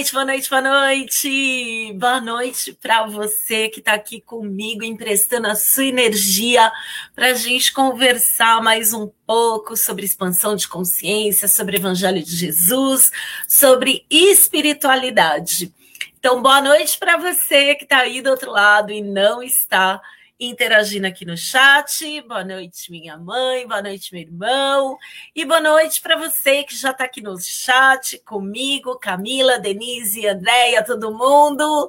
[0.00, 2.72] noite, boa noite, boa noite, boa noite.
[2.72, 6.72] Para você que está aqui comigo, emprestando a sua energia
[7.14, 13.12] para a gente conversar mais um pouco sobre expansão de consciência, sobre Evangelho de Jesus,
[13.46, 15.70] sobre espiritualidade.
[16.18, 20.00] Então, boa noite para você que está aí do outro lado e não está
[20.40, 22.22] interagindo aqui no chat.
[22.22, 24.96] Boa noite, minha mãe, boa noite, meu irmão.
[25.36, 30.82] E boa noite para você que já está aqui no chat comigo, Camila, Denise, Andréia,
[30.82, 31.88] todo mundo.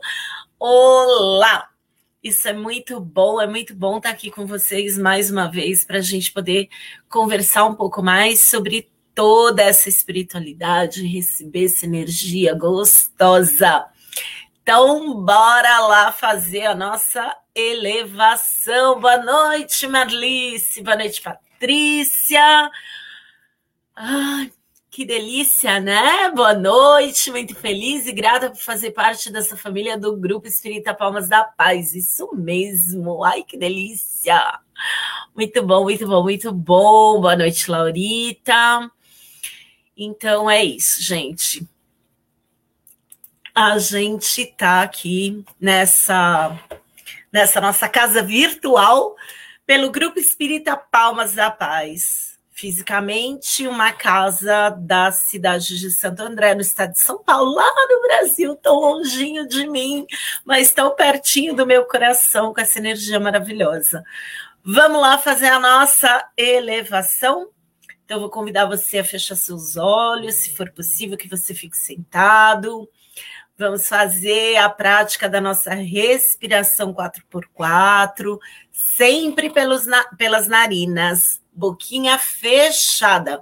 [0.59, 1.69] Olá!
[2.21, 5.85] Isso é muito bom, é muito bom estar tá aqui com vocês mais uma vez
[5.85, 6.67] para a gente poder
[7.09, 13.90] conversar um pouco mais sobre toda essa espiritualidade, receber essa energia gostosa.
[14.63, 18.99] Então, bora lá fazer a nossa elevação.
[18.99, 20.83] Boa noite, Marlice.
[20.83, 22.69] Boa noite, Patrícia.
[23.95, 24.51] Ai,
[24.91, 26.29] que delícia, né?
[26.35, 31.27] Boa noite, muito feliz e grata por fazer parte dessa família do Grupo Espírita Palmas
[31.27, 31.95] da Paz.
[31.95, 33.23] Isso mesmo.
[33.23, 34.59] Ai, que delícia.
[35.35, 37.19] Muito bom, muito bom, muito bom.
[37.19, 38.91] Boa noite, Laurita.
[39.97, 41.67] Então é isso, gente
[43.53, 46.57] a gente está aqui nessa,
[47.31, 49.15] nessa nossa casa virtual
[49.65, 52.31] pelo Grupo Espírita Palmas da Paz.
[52.53, 58.01] Fisicamente, uma casa da cidade de Santo André, no estado de São Paulo, lá no
[58.03, 60.05] Brasil, tão longinho de mim,
[60.45, 64.03] mas tão pertinho do meu coração, com essa energia maravilhosa.
[64.63, 67.49] Vamos lá fazer a nossa elevação?
[68.11, 71.77] Então, eu vou convidar você a fechar seus olhos, se for possível, que você fique
[71.77, 72.89] sentado.
[73.57, 78.37] Vamos fazer a prática da nossa respiração 4x4,
[78.69, 79.85] sempre pelos,
[80.17, 83.41] pelas narinas, boquinha fechada.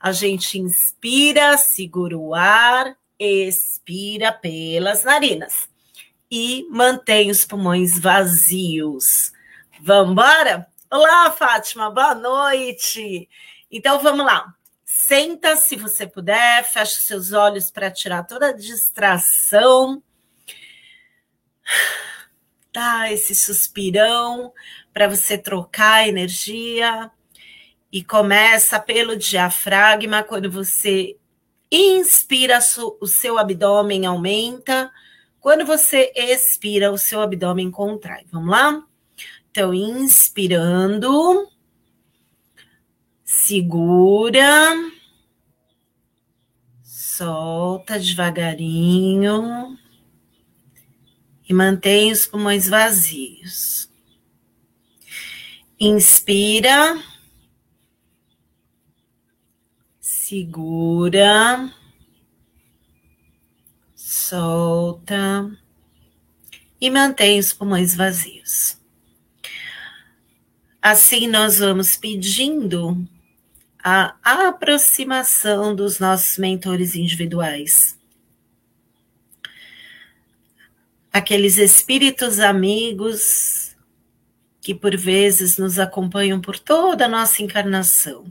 [0.00, 5.68] A gente inspira, segura o ar, expira pelas narinas
[6.30, 9.30] e mantém os pulmões vazios.
[9.78, 10.66] Vamos embora?
[10.90, 13.28] Olá, Fátima, boa noite.
[13.70, 14.54] Então vamos lá.
[14.84, 20.02] Senta se você puder, fecha seus olhos para tirar toda a distração.
[22.72, 24.52] Dá esse suspirão
[24.92, 27.10] para você trocar a energia
[27.92, 31.16] e começa pelo diafragma quando você
[31.70, 32.58] inspira
[33.00, 34.90] o seu abdômen aumenta,
[35.40, 38.24] quando você expira o seu abdômen contrai.
[38.30, 38.84] Vamos lá?
[39.50, 41.49] Então inspirando
[43.50, 44.76] segura.
[46.84, 49.76] Solta devagarinho.
[51.48, 53.90] E mantém os pulmões vazios.
[55.80, 57.02] Inspira,
[59.98, 61.74] segura,
[63.96, 65.50] solta.
[66.80, 68.78] E mantém os pulmões vazios.
[70.80, 73.08] Assim, nós vamos pedindo
[73.82, 74.14] a
[74.48, 77.98] aproximação dos nossos mentores individuais.
[81.12, 83.76] Aqueles espíritos amigos
[84.60, 88.30] que por vezes nos acompanham por toda a nossa encarnação.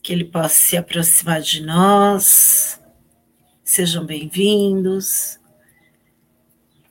[0.00, 2.80] Que ele possa se aproximar de nós,
[3.64, 5.38] sejam bem-vindos,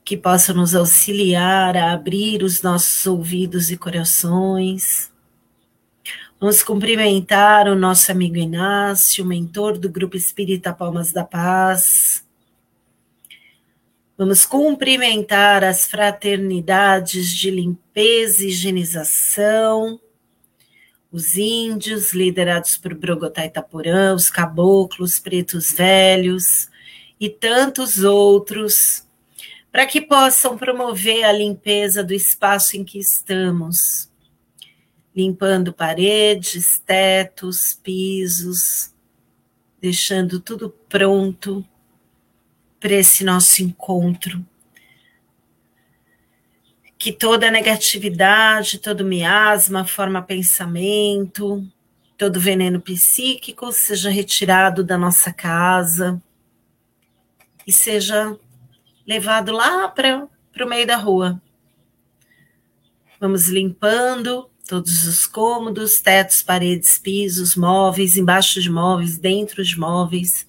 [0.04, 5.13] que possa nos auxiliar a abrir os nossos ouvidos e corações
[6.44, 12.28] Vamos cumprimentar o nosso amigo Inácio, mentor do Grupo Espírita Palmas da Paz.
[14.18, 19.98] Vamos cumprimentar as fraternidades de limpeza e higienização,
[21.10, 26.68] os índios, liderados por Brogotá Itaporã, os caboclos, pretos velhos
[27.22, 29.08] e tantos outros,
[29.72, 34.12] para que possam promover a limpeza do espaço em que estamos
[35.16, 38.94] limpando paredes, tetos, pisos,
[39.80, 41.66] deixando tudo pronto
[42.80, 44.46] para esse nosso encontro.
[46.98, 51.68] Que toda negatividade, todo miasma, forma pensamento,
[52.18, 56.22] todo veneno psíquico seja retirado da nossa casa
[57.68, 58.38] e seja
[59.06, 60.30] levado lá para
[60.62, 61.42] o meio da rua.
[63.20, 70.48] Vamos limpando todos os cômodos, tetos, paredes, pisos, móveis, embaixo de móveis, dentro de móveis.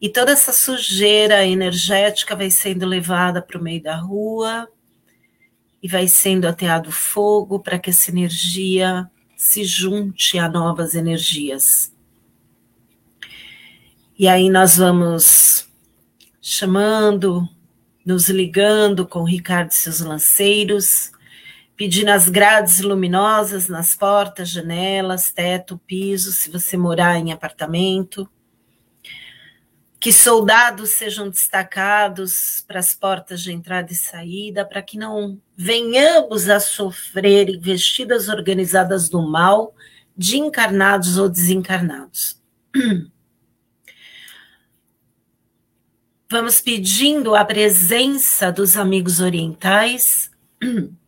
[0.00, 4.68] E toda essa sujeira energética vai sendo levada para o meio da rua
[5.82, 11.92] e vai sendo ateado fogo para que essa energia se junte a novas energias.
[14.18, 15.68] E aí nós vamos
[16.40, 17.46] chamando,
[18.04, 21.10] nos ligando com Ricardo e seus lanceiros,
[21.76, 28.28] pedindo as grades luminosas nas portas, janelas, teto, piso, se você morar em apartamento.
[30.00, 36.48] Que soldados sejam destacados para as portas de entrada e saída, para que não venhamos
[36.48, 39.74] a sofrer investidas organizadas do mal
[40.16, 42.40] de encarnados ou desencarnados.
[46.30, 50.30] Vamos pedindo a presença dos amigos orientais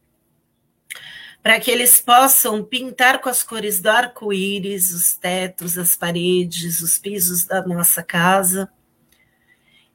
[1.42, 6.98] para que eles possam pintar com as cores do arco-íris os tetos, as paredes, os
[6.98, 8.70] pisos da nossa casa.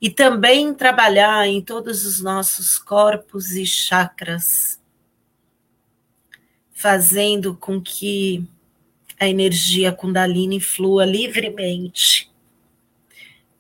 [0.02, 4.80] E também trabalhar em todos os nossos corpos e chakras,
[6.74, 8.46] fazendo com que
[9.20, 12.34] a energia Kundalini flua livremente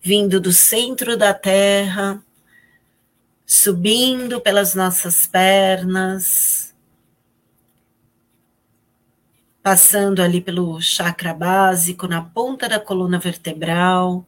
[0.03, 2.21] vindo do centro da terra,
[3.45, 6.62] subindo pelas nossas pernas,
[9.63, 14.25] passando ali pelo chakra básico, na ponta da coluna vertebral,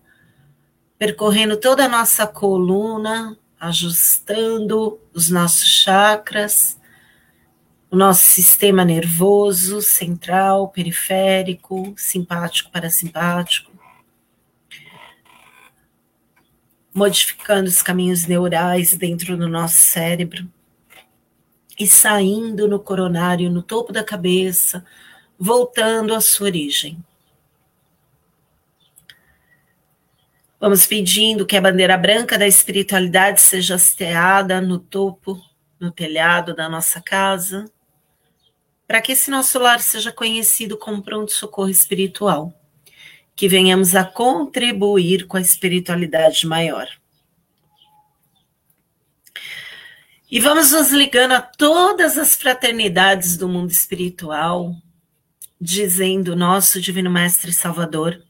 [0.98, 6.80] percorrendo toda a nossa coluna, ajustando os nossos chakras,
[7.92, 13.76] o nosso sistema nervoso central, periférico, simpático, parasimpático
[16.96, 20.50] modificando os caminhos neurais dentro do nosso cérebro
[21.78, 24.86] e saindo no coronário, no topo da cabeça,
[25.38, 27.04] voltando à sua origem.
[30.60, 35.40] Vamos pedindo que a bandeira branca da espiritualidade seja hasteada no topo,
[35.80, 37.70] no telhado da nossa casa,
[38.88, 42.54] para que esse nosso lar seja conhecido como pronto-socorro espiritual
[43.36, 46.88] que venhamos a contribuir com a espiritualidade maior.
[50.32, 54.76] E vamos nos ligando a todas as fraternidades do mundo espiritual,
[55.60, 58.22] dizendo, nosso Divino Mestre Salvador,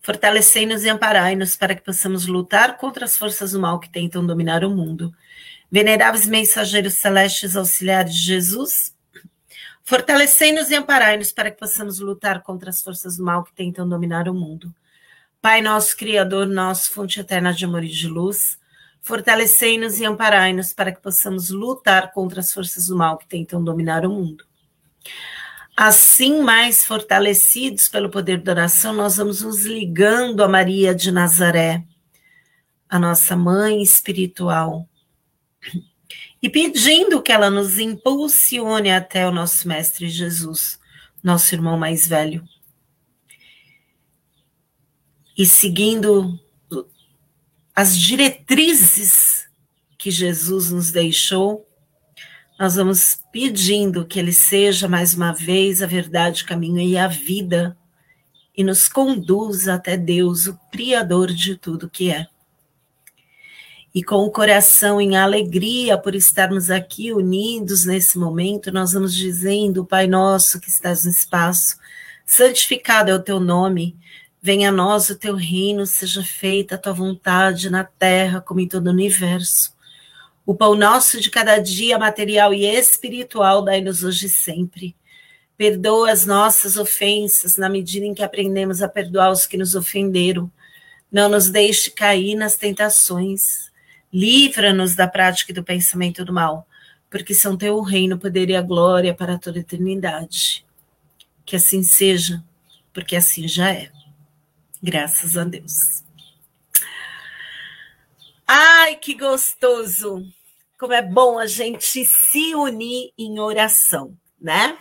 [0.00, 4.64] fortalecei-nos e amparai-nos para que possamos lutar contra as forças do mal que tentam dominar
[4.64, 5.14] o mundo.
[5.70, 8.94] Veneráveis mensageiros celestes auxiliares de Jesus,
[9.86, 14.30] Fortalecei-nos e amparai-nos para que possamos lutar contra as forças do mal que tentam dominar
[14.30, 14.74] o mundo.
[15.42, 18.58] Pai nosso, Criador nosso, fonte eterna de amor e de luz,
[19.02, 24.06] fortalecei-nos e amparai-nos para que possamos lutar contra as forças do mal que tentam dominar
[24.06, 24.46] o mundo.
[25.76, 31.84] Assim, mais fortalecidos pelo poder da oração, nós vamos nos ligando a Maria de Nazaré,
[32.88, 34.88] a nossa mãe espiritual
[36.44, 40.78] e pedindo que ela nos impulsione até o nosso Mestre Jesus,
[41.22, 42.46] nosso irmão mais velho.
[45.34, 46.38] E seguindo
[47.74, 49.48] as diretrizes
[49.96, 51.66] que Jesus nos deixou,
[52.64, 57.06] nós vamos pedindo que Ele seja mais uma vez a verdade, o caminho e a
[57.06, 57.76] vida,
[58.56, 62.26] e nos conduza até Deus, o Criador de tudo que é
[63.94, 69.84] e com o coração em alegria por estarmos aqui unidos nesse momento, nós vamos dizendo,
[69.84, 71.76] Pai nosso que estás no espaço,
[72.24, 73.94] santificado é o teu nome,
[74.40, 78.66] venha a nós o teu reino, seja feita a tua vontade na terra como em
[78.66, 79.73] todo o universo.
[80.46, 84.94] O pão nosso de cada dia, material e espiritual, dai-nos hoje sempre.
[85.56, 90.50] Perdoa as nossas ofensas na medida em que aprendemos a perdoar os que nos ofenderam.
[91.10, 93.72] Não nos deixe cair nas tentações
[94.14, 96.68] Livra-nos da prática e do pensamento do mal,
[97.10, 100.64] porque são teu o reino, o poder e a glória para toda a eternidade.
[101.44, 102.40] Que assim seja,
[102.92, 103.90] porque assim já é.
[104.80, 106.04] Graças a Deus.
[108.46, 110.22] Ai, que gostoso!
[110.78, 114.76] Como é bom a gente se unir em oração, né?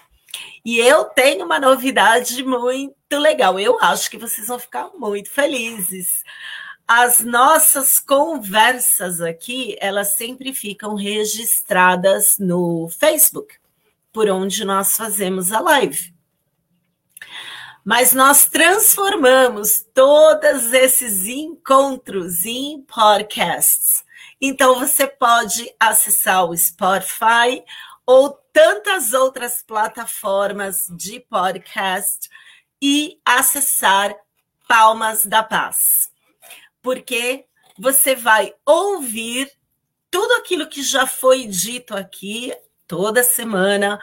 [0.65, 3.57] E eu tenho uma novidade muito legal.
[3.59, 6.23] Eu acho que vocês vão ficar muito felizes.
[6.85, 13.55] As nossas conversas aqui, elas sempre ficam registradas no Facebook,
[14.11, 16.12] por onde nós fazemos a live.
[17.83, 24.03] Mas nós transformamos todos esses encontros em podcasts.
[24.41, 27.63] Então você pode acessar o Spotify
[28.05, 32.29] ou tantas outras plataformas de podcast
[32.81, 34.15] e acessar
[34.67, 36.13] Palmas da Paz
[36.83, 37.45] porque
[37.79, 39.49] você vai ouvir
[40.11, 42.53] tudo aquilo que já foi dito aqui
[42.85, 43.97] toda semana.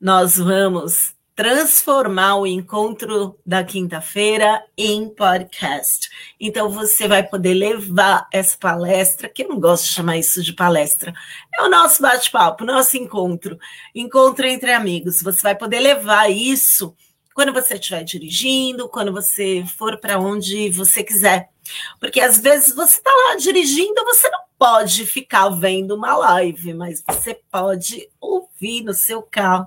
[0.00, 6.08] Nós vamos transformar o encontro da quinta-feira em podcast.
[6.38, 10.52] Então você vai poder levar essa palestra, que eu não gosto de chamar isso de
[10.52, 11.12] palestra,
[11.52, 13.58] é o nosso bate-papo, nosso encontro,
[13.94, 15.22] encontro entre amigos.
[15.22, 16.94] Você vai poder levar isso
[17.34, 21.50] quando você estiver dirigindo, quando você for para onde você quiser.
[21.98, 27.02] Porque às vezes você está lá dirigindo, você não pode ficar vendo uma live, mas
[27.04, 29.66] você pode ouvir no seu carro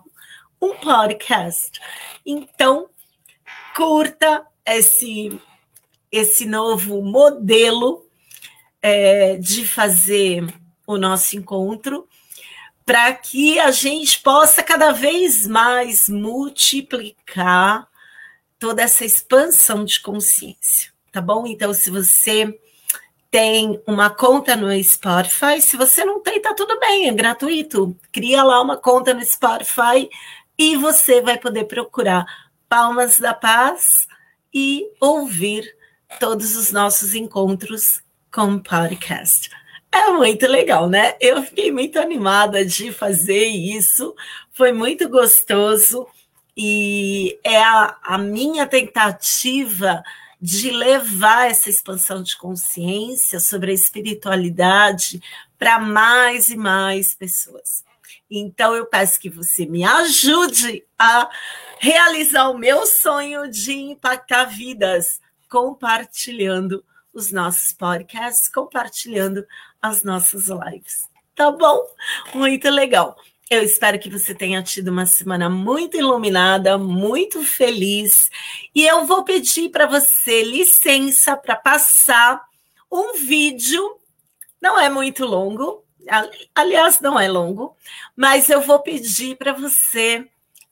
[0.62, 1.80] um podcast.
[2.26, 2.90] Então,
[3.76, 5.40] curta esse,
[6.12, 8.06] esse novo modelo
[8.82, 10.46] é, de fazer
[10.86, 12.08] o nosso encontro
[12.86, 17.88] para que a gente possa cada vez mais multiplicar
[18.58, 21.46] toda essa expansão de consciência, tá bom?
[21.46, 22.58] Então, se você
[23.30, 27.96] tem uma conta no Spotify, se você não tem, tá tudo bem, é gratuito.
[28.12, 30.10] Cria lá uma conta no Spotify
[30.58, 32.26] e você vai poder procurar
[32.68, 34.08] Palmas da Paz
[34.54, 35.76] e ouvir
[36.20, 39.50] todos os nossos encontros com podcast.
[39.92, 41.16] É muito legal, né?
[41.20, 44.16] Eu fiquei muito animada de fazer isso,
[44.52, 46.08] foi muito gostoso
[46.56, 50.04] e é a, a minha tentativa
[50.42, 55.22] de levar essa expansão de consciência sobre a espiritualidade
[55.58, 57.87] para mais e mais pessoas.
[58.30, 61.30] Então, eu peço que você me ajude a
[61.80, 69.46] realizar o meu sonho de impactar vidas, compartilhando os nossos podcasts, compartilhando
[69.82, 71.08] as nossas lives.
[71.36, 71.82] Tá bom?
[72.34, 73.16] Muito legal.
[73.50, 78.30] Eu espero que você tenha tido uma semana muito iluminada, muito feliz.
[78.76, 82.44] E eu vou pedir para você licença para passar
[82.92, 83.98] um vídeo.
[84.62, 85.87] Não é muito longo,
[86.56, 87.76] aliás, não é longo,
[88.16, 90.28] mas eu vou pedir para você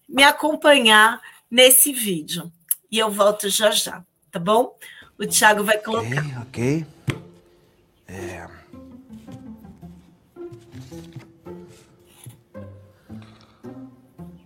[0.07, 2.51] me acompanhar nesse vídeo.
[2.91, 4.77] E eu volto já já, tá bom?
[5.17, 6.07] O Thiago vai colocar.
[6.07, 6.85] Ok, ok.
[8.07, 8.47] É...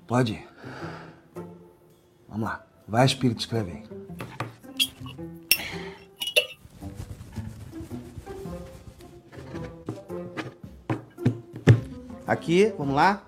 [0.08, 0.48] Pode.
[2.28, 2.66] Vamos lá.
[2.88, 3.84] Vai, Espírito, escreve aí.
[12.30, 13.24] Aqui, vamos lá.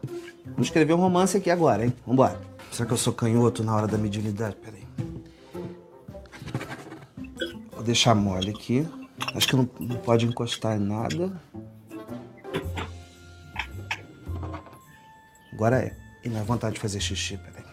[0.45, 1.93] Vamos escrever um romance aqui agora, hein?
[2.05, 2.39] Vambora.
[2.71, 4.55] Será que eu sou canhoto na hora da mediunidade?
[4.57, 4.87] Peraí.
[7.71, 8.87] Vou deixar mole aqui.
[9.33, 11.33] Acho que não, não pode encostar em nada.
[15.51, 15.97] Agora é.
[16.23, 17.65] E não é vontade de fazer xixi, peraí.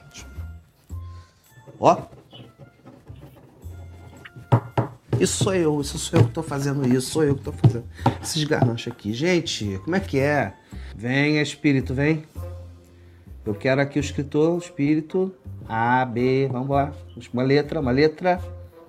[1.78, 2.04] Ó.
[5.20, 7.84] Isso sou eu, isso sou eu que tô fazendo isso, sou eu que tô fazendo
[8.22, 9.12] esses garranchos aqui.
[9.12, 10.54] Gente, como é que é?
[10.96, 12.24] Vem, espírito, vem.
[13.44, 15.34] Eu quero aqui o escritor, espírito.
[15.68, 16.92] A, B, vamos lá.
[17.32, 18.40] Uma letra, uma letra.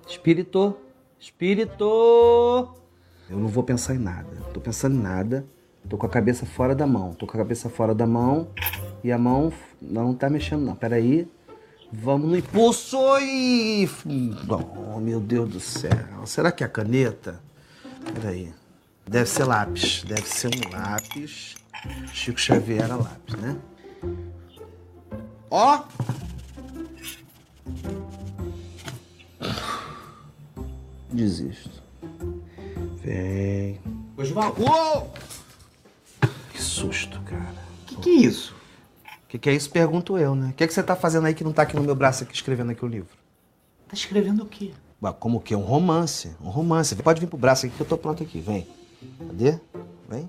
[0.06, 0.76] Espírito,
[1.18, 1.84] espírito.
[3.28, 4.28] Eu não vou pensar em nada.
[4.52, 5.46] Tô pensando em nada.
[5.88, 7.14] Tô com a cabeça fora da mão.
[7.14, 8.48] Tô com a cabeça fora da mão.
[9.02, 10.74] E a mão não tá mexendo, não.
[10.74, 11.28] Peraí.
[11.92, 13.88] Vamos no impulso e.
[14.94, 15.90] Oh, meu Deus do céu.
[16.24, 17.40] Será que é a caneta?
[18.14, 18.52] Peraí.
[19.08, 20.04] Deve ser lápis.
[20.04, 21.59] Deve ser um lápis.
[22.12, 23.56] Chico Xavier era lápis, né?
[25.50, 25.82] Ó!
[31.12, 31.82] Desisto.
[33.02, 33.80] Vem.
[34.16, 34.62] Osvaldo.
[34.62, 35.12] Uou!
[36.52, 37.54] Que susto, cara.
[37.86, 38.54] Que que é isso?
[39.24, 39.70] O que, que é isso?
[39.70, 40.50] Pergunto eu, né?
[40.50, 42.34] O que, que você tá fazendo aí que não tá aqui no meu braço aqui
[42.34, 43.16] escrevendo aqui o livro?
[43.88, 44.72] Tá escrevendo o quê?
[45.02, 45.56] Ué, Como o quê?
[45.56, 46.30] Um romance.
[46.40, 46.94] Um romance.
[46.96, 48.40] Pode vir pro braço aqui que eu tô pronto aqui.
[48.40, 48.66] Vem.
[49.26, 49.58] Cadê?
[50.08, 50.28] Vem.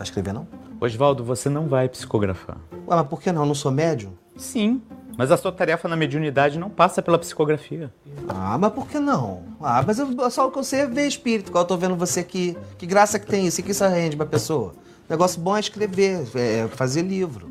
[0.00, 0.48] Vai escrever não?
[0.80, 2.56] Osvaldo, você não vai psicografar.
[2.72, 3.42] Ué, mas por que não?
[3.42, 4.14] Eu não sou médium?
[4.34, 4.80] Sim,
[5.14, 7.92] mas a sua tarefa na mediunidade não passa pela psicografia.
[8.26, 9.42] Ah, mas por que não?
[9.60, 11.96] Ah, mas eu, só o que eu sei é ver espírito, qual eu tô vendo
[11.96, 12.56] você aqui.
[12.78, 13.60] Que graça que tem isso?
[13.60, 14.72] E que isso rende pra pessoa?
[15.06, 17.50] Negócio bom é escrever, é fazer livro.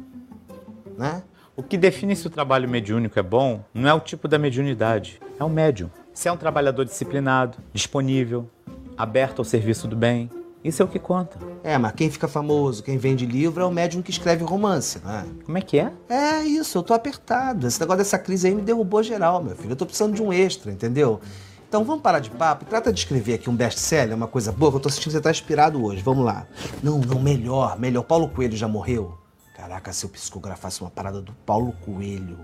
[0.97, 1.21] Né?
[1.55, 5.21] O que define se o trabalho mediúnico é bom não é o tipo da mediunidade,
[5.39, 5.91] é o médium.
[6.15, 8.49] Se é um trabalhador disciplinado, disponível,
[8.97, 10.31] aberto ao serviço do bem,
[10.63, 11.37] isso é o que conta.
[11.63, 15.25] É, mas quem fica famoso, quem vende livro é o médium que escreve romance, né?
[15.45, 15.93] Como é que é?
[16.09, 17.65] É isso, eu tô apertado.
[17.65, 19.71] Esse negócio dessa crise aí me derrubou geral, meu filho.
[19.71, 21.21] Eu tô precisando de um extra, entendeu?
[21.67, 22.65] Então vamos parar de papo.
[22.65, 25.21] Trata de escrever aqui um best-seller, uma coisa boa, que eu tô sentindo que você
[25.21, 26.01] tá inspirado hoje.
[26.01, 26.45] Vamos lá.
[26.83, 28.03] Não, não, melhor, melhor.
[28.03, 29.17] Paulo Coelho já morreu?
[29.55, 32.39] Caraca, se eu psicografasse uma parada do Paulo Coelho.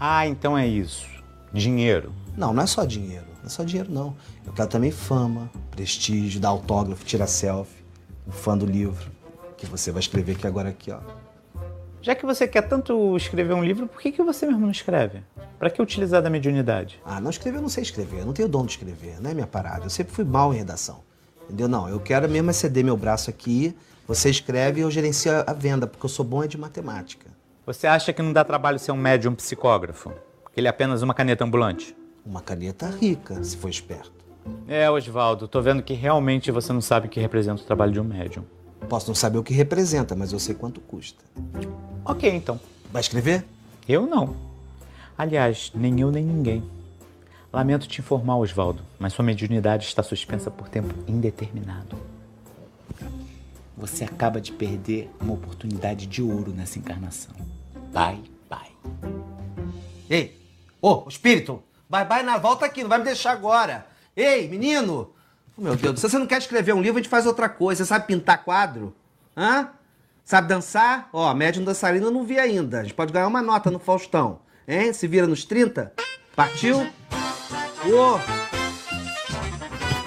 [0.00, 1.06] Ah, então é isso.
[1.52, 2.12] Dinheiro.
[2.36, 3.26] Não, não é só dinheiro.
[3.46, 4.16] Não é só dinheiro, não.
[4.44, 7.84] Eu quero também fama, prestígio, dar autógrafo, tirar selfie.
[8.26, 9.08] Um fã do livro
[9.56, 10.98] que você vai escrever aqui agora aqui, ó.
[12.02, 15.22] Já que você quer tanto escrever um livro, por que, que você mesmo não escreve?
[15.60, 17.00] Para que utilizar da mediunidade?
[17.04, 19.34] Ah, não escrever eu não sei escrever, eu não tenho dom de escrever, não é
[19.34, 19.86] minha parada.
[19.86, 21.04] Eu sempre fui mal em redação.
[21.44, 21.68] Entendeu?
[21.68, 23.76] Não, eu quero mesmo é ceder meu braço aqui,
[24.08, 27.30] você escreve e eu gerencio a venda, porque eu sou bom é de matemática.
[27.64, 30.10] Você acha que não dá trabalho ser um médium psicógrafo?
[30.52, 31.96] Que ele é apenas uma caneta ambulante?
[32.26, 34.12] Uma caneta rica, se for esperto.
[34.66, 38.00] É, Oswaldo, tô vendo que realmente você não sabe o que representa o trabalho de
[38.00, 38.44] um médium.
[38.88, 41.24] Posso não saber o que representa, mas eu sei quanto custa.
[42.04, 42.58] Ok, então.
[42.92, 43.44] Vai escrever?
[43.88, 44.36] Eu não.
[45.16, 46.62] Aliás, nem eu nem ninguém.
[47.52, 51.96] Lamento te informar, Oswaldo, mas sua mediunidade está suspensa por tempo indeterminado.
[53.76, 57.34] Você acaba de perder uma oportunidade de ouro nessa encarnação.
[57.92, 58.72] Bye, bye.
[60.08, 60.38] Ei,
[60.80, 63.86] ô, espírito, bye bye na volta aqui, não vai me deixar agora.
[64.16, 65.12] Ei, menino!
[65.56, 67.84] Oh, meu Deus, se você não quer escrever um livro, a gente faz outra coisa.
[67.84, 68.94] Você sabe pintar quadro?
[69.36, 69.70] Hã?
[70.24, 71.08] Sabe dançar?
[71.12, 72.80] Ó, médium dançarino eu não vi ainda.
[72.80, 74.40] A gente pode ganhar uma nota no Faustão.
[74.66, 74.92] Hein?
[74.92, 75.92] Se vira nos 30?
[76.34, 76.80] Partiu?
[77.84, 78.18] Ô!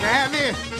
[0.03, 0.78] É,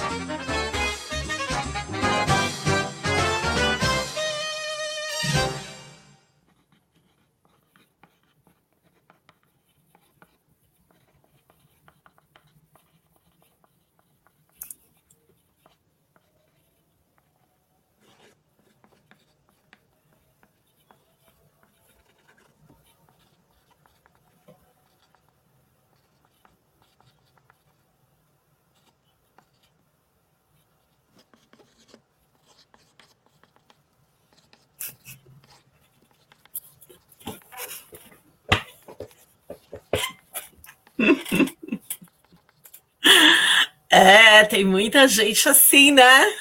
[44.60, 46.34] tem muita gente assim, né?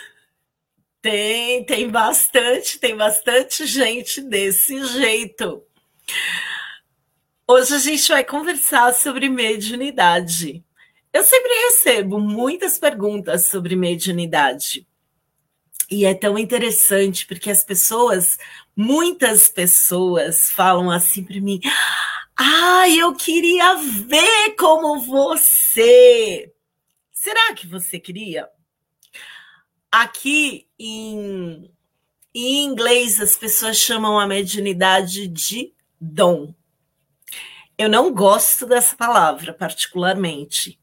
[1.00, 5.62] Tem, tem bastante, tem bastante gente desse jeito.
[7.46, 10.64] Hoje a gente vai conversar sobre mediunidade.
[11.12, 14.84] Eu sempre recebo muitas perguntas sobre mediunidade.
[15.88, 18.36] E é tão interessante porque as pessoas,
[18.76, 21.60] muitas pessoas falam assim para mim:
[22.36, 26.52] "Ah, eu queria ver como você".
[27.20, 28.48] Será que você queria?
[29.90, 31.68] Aqui em,
[32.32, 36.54] em inglês as pessoas chamam a mediunidade de dom.
[37.76, 40.78] Eu não gosto dessa palavra particularmente,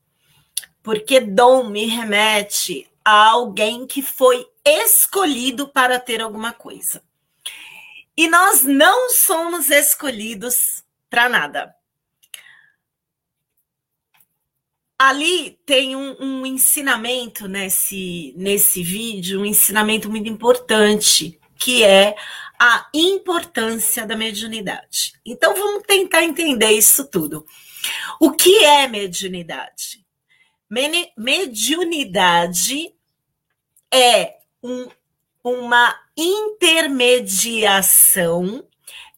[0.83, 7.01] porque dom me remete a alguém que foi escolhido para ter alguma coisa.
[8.17, 11.73] E nós não somos escolhidos para nada.
[15.07, 22.15] Ali tem um, um, ensinamento nesse, nesse vídeo, um ensinamento muito importante, que é
[22.59, 25.13] a importância da mediunidade.
[25.23, 27.45] Então vamos tentar entender isso tudo.
[28.19, 30.03] O que é mediunidade?
[31.15, 32.91] Mediunidade
[33.93, 34.87] é um,
[35.43, 38.67] uma intermediação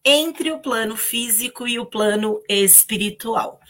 [0.03, 3.61] entre o plano físico e o plano espiritual.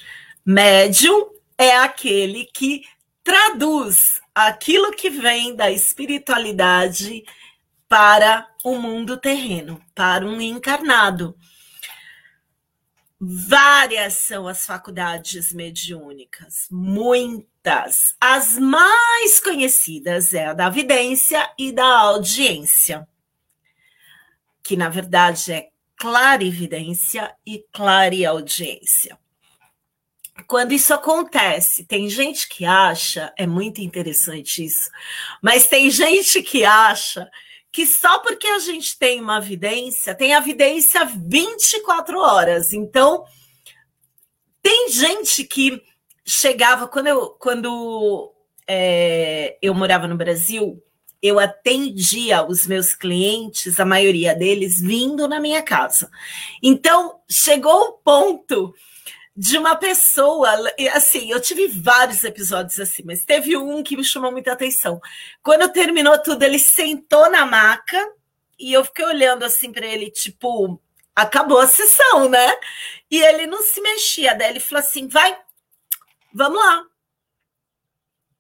[0.44, 2.84] Médium é aquele que
[3.24, 7.26] traduz aquilo que vem da espiritualidade
[7.90, 11.36] para o mundo terreno, para um encarnado.
[13.20, 18.16] Várias são as faculdades mediúnicas, muitas.
[18.22, 23.08] As mais conhecidas é a da vidência e da audiência,
[24.62, 29.18] que na verdade é clarividência e clareaudiência
[30.46, 34.90] quando isso acontece, tem gente que acha, é muito interessante isso,
[35.42, 37.28] mas tem gente que acha
[37.72, 42.74] que só porque a gente tem uma evidência, tem a evidência 24 horas.
[42.74, 43.24] Então,
[44.62, 45.82] tem gente que
[46.26, 48.34] chegava, quando eu, quando,
[48.68, 50.82] é, eu morava no Brasil,
[51.22, 56.10] eu atendia os meus clientes, a maioria deles, vindo na minha casa.
[56.64, 58.74] Então, chegou o ponto
[59.38, 60.50] de uma pessoa,
[60.96, 65.00] assim, eu tive vários episódios assim, mas teve um que me chamou muita atenção.
[65.44, 68.14] Quando terminou tudo, ele sentou na maca
[68.58, 70.82] e eu fiquei olhando assim para ele, tipo,
[71.16, 72.52] acabou a sessão, né?
[73.12, 74.34] E ele não se mexia.
[74.34, 75.40] Daí ele falou assim: vai,
[76.34, 76.84] vamos lá.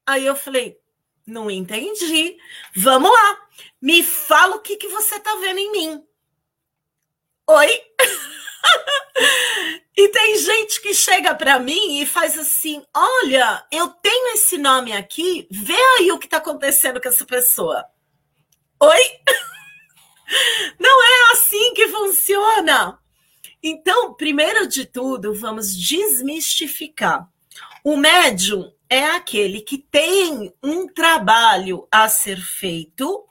[0.04, 0.80] Aí eu falei:
[1.28, 2.38] não entendi.
[2.76, 3.48] Vamos lá.
[3.80, 6.04] Me fala o que, que você tá vendo em mim.
[7.48, 7.82] Oi?
[9.98, 14.94] E tem gente que chega para mim e faz assim: olha, eu tenho esse nome
[14.94, 17.84] aqui, vê aí o que está acontecendo com essa pessoa.
[18.80, 19.02] Oi?
[20.80, 23.00] Não é assim que funciona.
[23.64, 27.28] Então, primeiro de tudo, vamos desmistificar.
[27.84, 33.28] O médium é aquele que tem um trabalho a ser feito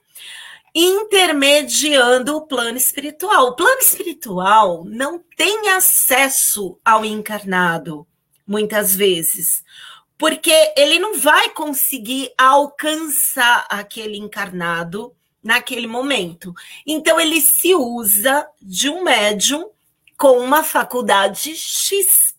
[0.79, 3.47] intermediando o plano espiritual.
[3.47, 8.05] O plano espiritual não tem acesso ao encarnado,
[8.45, 9.63] muitas vezes,
[10.19, 16.53] porque ele não vai conseguir alcançar aquele encarnado naquele momento.
[16.85, 19.71] Então, ele se usa de um médium
[20.15, 22.35] com uma faculdade X.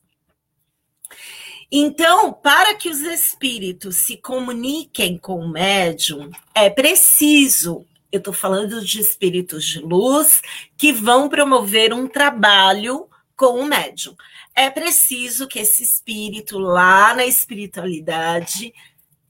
[1.73, 8.85] Então, para que os espíritos se comuniquem com o médium, é preciso eu estou falando
[8.85, 10.41] de espíritos de luz
[10.77, 14.15] que vão promover um trabalho com o médium.
[14.55, 18.73] É preciso que esse espírito lá na espiritualidade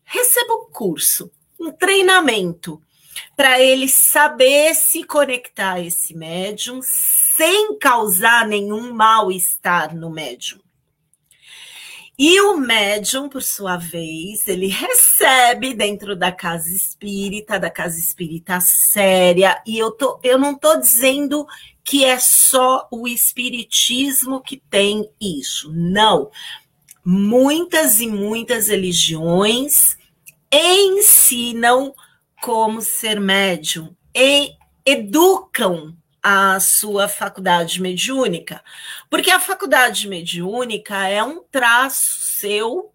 [0.05, 2.81] receba um curso, um treinamento,
[3.37, 10.61] para ele saber se conectar a esse médium sem causar nenhum mal-estar no médium.
[12.19, 18.59] E o médium, por sua vez, ele recebe dentro da casa espírita, da casa espírita
[18.61, 21.47] séria, e eu, tô, eu não estou dizendo
[21.85, 25.73] que é só o espiritismo que tem isso.
[25.73, 26.29] Não.
[27.05, 29.97] Muitas e muitas religiões
[30.53, 31.95] ensinam
[32.43, 34.55] como ser médium e
[34.85, 35.97] educam
[36.31, 38.63] a sua faculdade mediúnica,
[39.09, 42.93] porque a faculdade mediúnica é um traço seu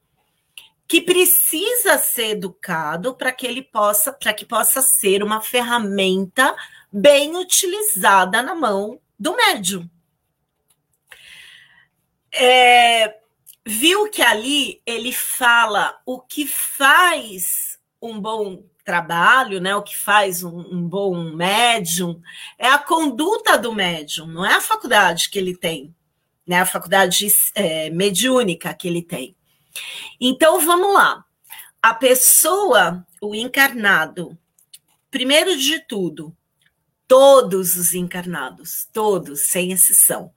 [0.87, 6.55] que precisa ser educado para que ele possa, para que possa ser uma ferramenta
[6.91, 9.89] bem utilizada na mão do médium.
[12.31, 13.17] É,
[13.65, 20.43] viu que ali ele fala o que faz um bom trabalho, né, o que faz
[20.43, 22.21] um, um, bom médium,
[22.57, 25.95] é a conduta do médium, não é a faculdade que ele tem,
[26.45, 29.35] né, a faculdade é, mediúnica que ele tem.
[30.19, 31.23] Então, vamos lá.
[31.81, 34.37] A pessoa, o encarnado,
[35.09, 36.35] primeiro de tudo,
[37.07, 40.31] todos os encarnados, todos, sem exceção,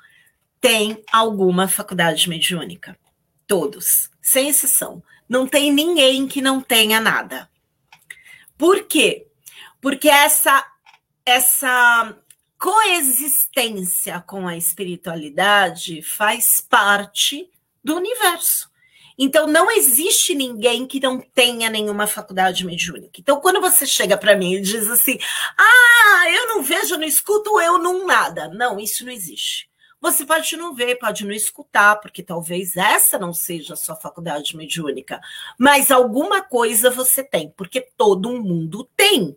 [0.61, 2.99] têm alguma faculdade mediúnica.
[3.47, 5.03] Todos, sem exceção.
[5.29, 7.49] Não tem ninguém que não tenha nada.
[8.59, 9.27] Por quê?
[9.81, 10.65] Porque essa
[11.25, 12.17] essa
[12.59, 17.51] coexistência com a espiritualidade faz parte
[17.83, 18.71] do universo.
[19.19, 23.19] Então não existe ninguém que não tenha nenhuma faculdade mediúnica.
[23.19, 25.19] Então quando você chega para mim e diz assim:
[25.59, 28.49] "Ah, eu não vejo, não escuto, eu não nada".
[28.49, 29.69] Não, isso não existe.
[30.07, 34.57] Você pode não ver, pode não escutar, porque talvez essa não seja a sua faculdade
[34.57, 35.21] mediúnica,
[35.59, 39.37] mas alguma coisa você tem, porque todo mundo tem.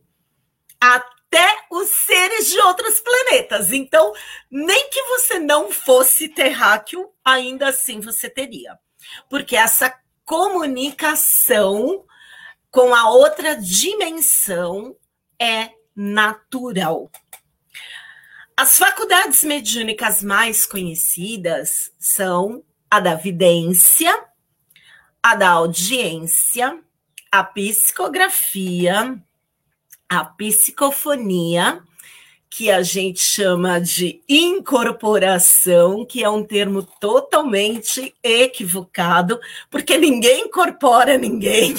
[0.80, 3.74] Até os seres de outros planetas.
[3.74, 4.14] Então,
[4.50, 8.78] nem que você não fosse terráqueo, ainda assim você teria.
[9.28, 9.92] Porque essa
[10.24, 12.06] comunicação
[12.70, 14.96] com a outra dimensão
[15.42, 17.10] é natural.
[18.62, 24.14] As faculdades mediúnicas mais conhecidas são a da vidência,
[25.24, 26.78] a da audiência,
[27.32, 29.18] a psicografia,
[30.10, 31.82] a psicofonia,
[32.50, 41.18] que a gente chama de incorporação, que é um termo totalmente equivocado, porque ninguém incorpora
[41.18, 41.76] ninguém.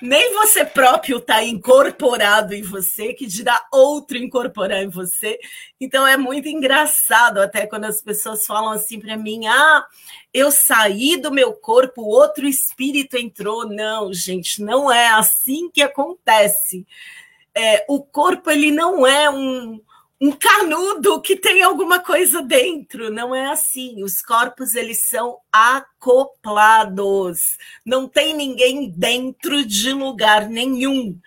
[0.00, 5.38] Nem você próprio está incorporado em você, que dirá outro incorporar em você.
[5.80, 9.84] Então é muito engraçado até quando as pessoas falam assim para mim: ah,
[10.32, 13.68] eu saí do meu corpo, outro espírito entrou.
[13.68, 16.86] Não, gente, não é assim que acontece.
[17.54, 19.80] É, o corpo ele não é um,
[20.20, 23.10] um canudo que tem alguma coisa dentro.
[23.10, 24.04] Não é assim.
[24.04, 27.56] Os corpos eles são acoplados.
[27.84, 31.18] Não tem ninguém dentro de lugar nenhum.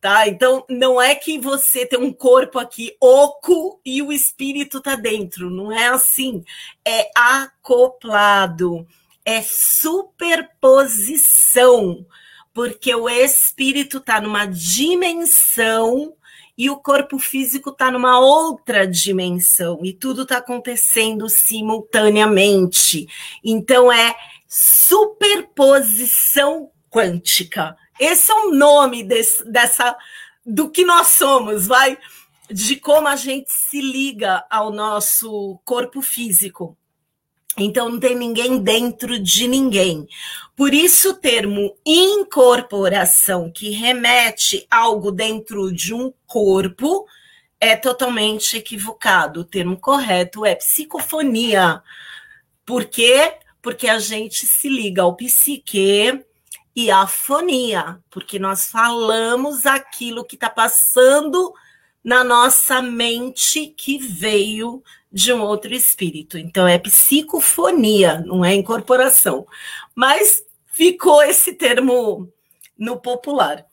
[0.00, 0.26] Tá?
[0.28, 5.48] Então não é que você tem um corpo aqui oco e o espírito tá dentro.
[5.48, 6.44] Não é assim.
[6.84, 8.86] É acoplado.
[9.24, 12.04] É superposição.
[12.52, 16.14] Porque o espírito está numa dimensão
[16.56, 23.06] e o corpo físico está numa outra dimensão e tudo está acontecendo simultaneamente.
[23.44, 24.14] Então é
[24.48, 27.76] superposição quântica.
[28.00, 29.94] Esse é o nome desse, dessa
[30.44, 31.98] do que nós somos, vai
[32.48, 36.78] de como a gente se liga ao nosso corpo físico.
[37.58, 40.06] Então não tem ninguém dentro de ninguém.
[40.54, 47.06] Por isso o termo incorporação, que remete algo dentro de um corpo,
[47.60, 49.40] é totalmente equivocado.
[49.40, 51.82] O termo correto é psicofonia.
[52.64, 53.34] Por quê?
[53.62, 56.24] Porque a gente se liga ao psique
[56.74, 61.54] e à fonia, porque nós falamos aquilo que está passando
[62.04, 64.82] na nossa mente que veio
[65.16, 66.36] de um outro espírito.
[66.36, 69.46] Então é psicofonia, não é incorporação.
[69.94, 72.30] Mas ficou esse termo
[72.78, 73.64] no popular.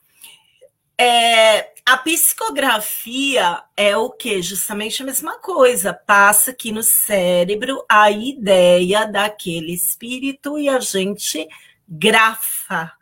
[0.97, 4.41] É, a psicografia é o que?
[4.41, 5.93] Justamente a mesma coisa.
[5.93, 11.45] Passa aqui no cérebro a ideia daquele espírito e a gente
[11.85, 12.93] grafa,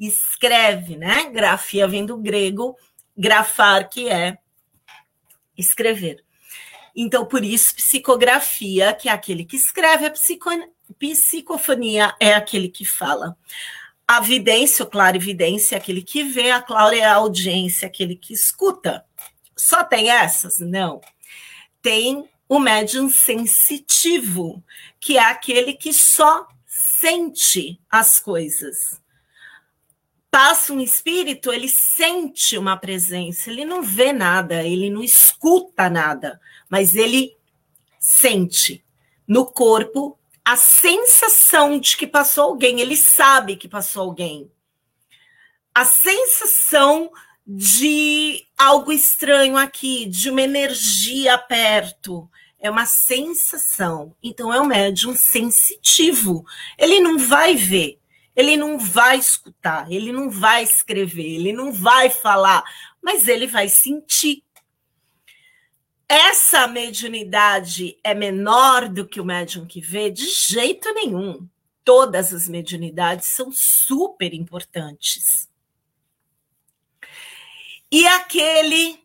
[0.00, 1.30] escreve, né?
[1.30, 2.76] Grafia vem do grego,
[3.16, 4.36] grafar, que é
[5.56, 6.23] escrever.
[6.94, 10.50] Então, por isso, psicografia, que é aquele que escreve, a psico,
[10.98, 13.36] psicofonia é aquele que fala.
[14.06, 19.04] A vidência, o clarividência, é aquele que vê, a clara é audiência, aquele que escuta.
[19.56, 20.58] Só tem essas?
[20.58, 21.00] Não.
[21.82, 24.62] Tem o médium sensitivo,
[25.00, 29.00] que é aquele que só sente as coisas.
[30.34, 36.40] Passa um espírito, ele sente uma presença, ele não vê nada, ele não escuta nada,
[36.68, 37.36] mas ele
[38.00, 38.84] sente
[39.28, 44.50] no corpo a sensação de que passou alguém, ele sabe que passou alguém.
[45.72, 47.12] A sensação
[47.46, 52.28] de algo estranho aqui, de uma energia perto.
[52.58, 54.16] É uma sensação.
[54.20, 56.44] Então, é um médium sensitivo.
[56.76, 58.00] Ele não vai ver,
[58.34, 62.64] ele não vai escutar, ele não vai escrever, ele não vai falar,
[63.00, 64.42] mas ele vai sentir.
[66.08, 70.10] Essa mediunidade é menor do que o médium que vê?
[70.10, 71.48] De jeito nenhum.
[71.84, 75.48] Todas as mediunidades são super importantes.
[77.90, 78.98] E aquele.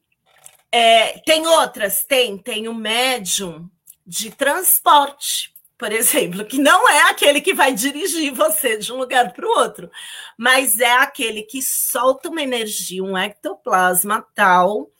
[0.71, 2.03] É, tem outras?
[2.03, 2.37] Tem.
[2.37, 3.69] Tem o médium
[4.05, 9.31] de transporte, por exemplo, que não é aquele que vai dirigir você de um lugar
[9.31, 9.89] para o outro,
[10.37, 14.91] mas é aquele que solta uma energia, um ectoplasma tal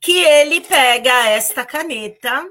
[0.00, 2.50] que ele pega esta caneta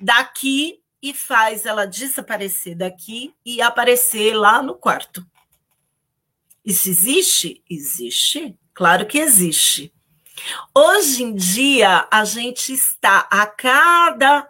[0.00, 5.26] daqui e faz ela desaparecer daqui e aparecer lá no quarto.
[6.64, 7.60] Isso existe?
[7.68, 8.56] Existe.
[8.72, 9.92] Claro que existe.
[10.72, 14.48] Hoje em dia, a gente está a cada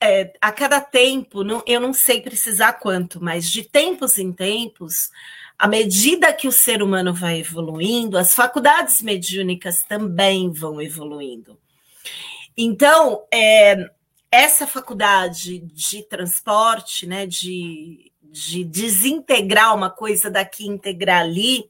[0.00, 5.10] é, a cada tempo, não, eu não sei precisar quanto, mas de tempos em tempos,
[5.58, 11.58] à medida que o ser humano vai evoluindo, as faculdades mediúnicas também vão evoluindo.
[12.56, 13.90] Então, é,
[14.30, 21.68] essa faculdade de transporte, né, de, de desintegrar uma coisa daqui, integrar ali,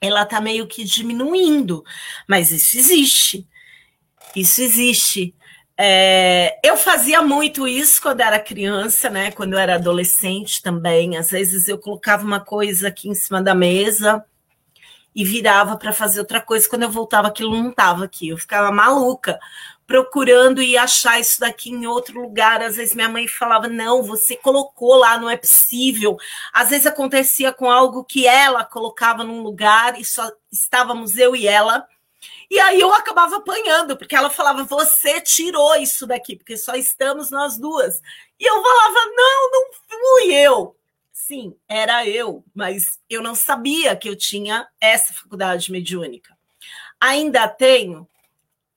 [0.00, 1.84] ela está meio que diminuindo,
[2.28, 3.48] mas isso existe.
[4.36, 5.34] Isso existe.
[5.76, 9.32] É, eu fazia muito isso quando era criança, né?
[9.32, 11.16] Quando eu era adolescente também.
[11.16, 14.24] Às vezes eu colocava uma coisa aqui em cima da mesa
[15.14, 16.68] e virava para fazer outra coisa.
[16.68, 18.28] Quando eu voltava, aquilo não estava aqui.
[18.28, 19.38] Eu ficava maluca
[19.86, 22.62] procurando e achar isso daqui em outro lugar.
[22.62, 26.16] Às vezes minha mãe falava: Não, você colocou lá, não é possível.
[26.52, 31.46] Às vezes acontecia com algo que ela colocava num lugar e só estávamos eu e
[31.46, 31.86] ela.
[32.54, 37.28] E aí eu acabava apanhando, porque ela falava: Você tirou isso daqui, porque só estamos
[37.28, 38.00] nós duas.
[38.38, 40.76] E eu falava: Não, não fui eu.
[41.12, 46.38] Sim, era eu, mas eu não sabia que eu tinha essa faculdade mediúnica.
[47.00, 48.08] Ainda tenho?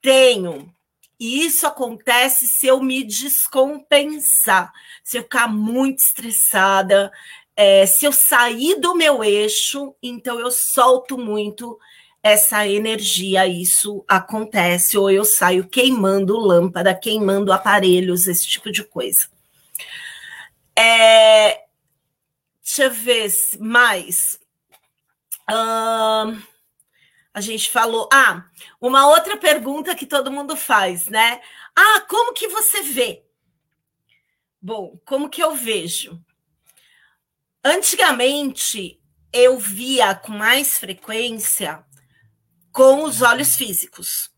[0.02, 0.74] Tenho.
[1.20, 4.72] E isso acontece se eu me descompensar,
[5.04, 7.12] se eu ficar muito estressada,
[7.54, 11.78] é, se eu sair do meu eixo, então eu solto muito
[12.22, 19.28] essa energia, isso acontece, ou eu saio queimando lâmpada, queimando aparelhos, esse tipo de coisa.
[20.76, 21.64] É,
[22.62, 24.38] deixa eu ver mais.
[27.32, 28.08] a gente falou.
[28.12, 28.44] Ah,
[28.80, 31.40] uma outra pergunta que todo mundo faz, né?
[31.74, 33.24] Ah, como que você vê?
[34.60, 36.20] Bom, como que eu vejo?
[37.64, 39.00] Antigamente,
[39.32, 41.84] eu via com mais frequência
[42.78, 44.30] com os olhos físicos.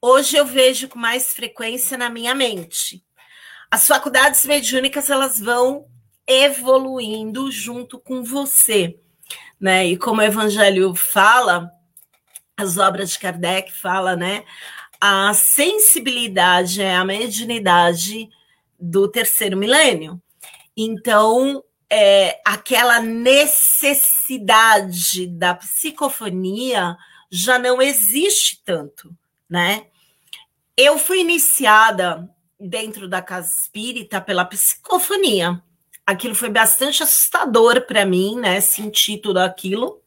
[0.00, 3.04] Hoje eu vejo com mais frequência na minha mente.
[3.68, 5.88] As faculdades mediúnicas elas vão
[6.28, 9.00] evoluindo junto com você,
[9.58, 9.84] né?
[9.84, 11.68] E como o Evangelho fala,
[12.56, 14.44] as obras de Kardec fala, né?
[15.00, 18.28] A sensibilidade é a mediunidade
[18.78, 20.22] do terceiro milênio.
[20.76, 26.96] Então, é, aquela necessidade da psicofonia
[27.34, 29.14] já não existe tanto,
[29.48, 29.86] né?
[30.76, 32.28] eu fui iniciada
[32.58, 35.62] dentro da casa espírita pela psicofonia.
[36.06, 38.60] Aquilo foi bastante assustador para mim, né?
[38.60, 40.02] Sentir tudo aquilo.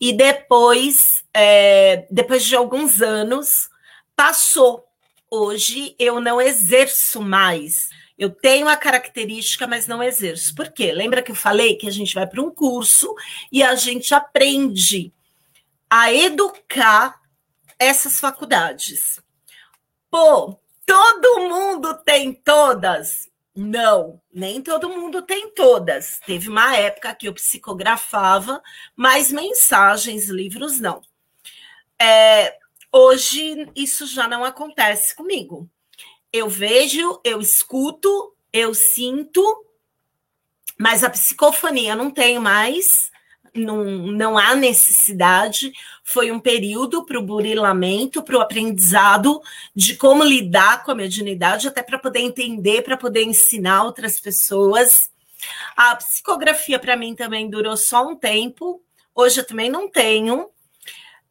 [0.00, 3.68] E depois, é, depois de alguns anos,
[4.14, 4.84] passou.
[5.30, 7.88] Hoje eu não exerço mais.
[8.16, 10.54] Eu tenho a característica, mas não exerço.
[10.54, 10.92] Por quê?
[10.92, 13.14] Lembra que eu falei que a gente vai para um curso
[13.50, 15.12] e a gente aprende
[15.90, 17.20] a educar
[17.78, 19.20] essas faculdades.
[20.10, 23.28] Pô, todo mundo tem todas?
[23.54, 26.20] Não, nem todo mundo tem todas.
[26.24, 28.62] Teve uma época que eu psicografava,
[28.94, 31.02] mas mensagens, livros não.
[32.00, 32.56] É,
[32.92, 35.68] hoje isso já não acontece comigo.
[36.32, 39.42] Eu vejo, eu escuto, eu sinto,
[40.78, 43.10] mas a psicofonia não tenho mais
[43.54, 45.72] não, não há necessidade.
[46.04, 49.40] Foi um período para o burilamento, para o aprendizado
[49.74, 55.10] de como lidar com a mediunidade, até para poder entender, para poder ensinar outras pessoas.
[55.76, 58.82] A psicografia, para mim, também durou só um tempo.
[59.14, 60.48] Hoje eu também não tenho.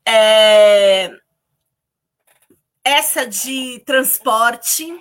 [0.05, 1.11] É...
[2.83, 4.97] Essa de transporte,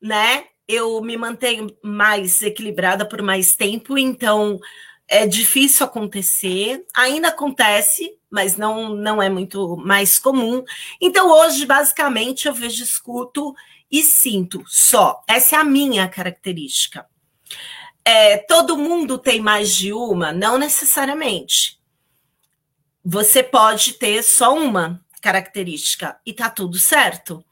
[0.00, 0.44] né?
[0.66, 4.58] Eu me mantenho mais equilibrada por mais tempo, então
[5.08, 10.62] é difícil acontecer, ainda acontece, mas não, não é muito mais comum.
[11.00, 13.54] Então, hoje, basicamente, eu vejo, escuto
[13.90, 15.22] e sinto só.
[15.26, 17.06] Essa é a minha característica.
[18.04, 20.30] É, todo mundo tem mais de uma?
[20.30, 21.78] Não necessariamente.
[23.02, 27.42] Você pode ter só uma característica e tá tudo certo.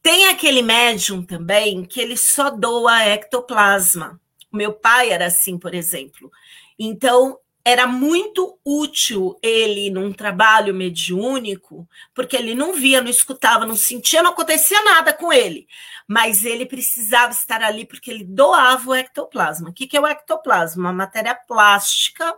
[0.00, 4.20] Tem aquele médium também que ele só doa ectoplasma.
[4.52, 6.30] Meu pai era assim, por exemplo.
[6.78, 13.74] Então, era muito útil ele num trabalho mediúnico, porque ele não via, não escutava, não
[13.74, 15.66] sentia, não acontecia nada com ele.
[16.06, 19.70] Mas ele precisava estar ali porque ele doava o ectoplasma.
[19.70, 20.82] O que é o ectoplasma?
[20.82, 22.34] Uma matéria plástica,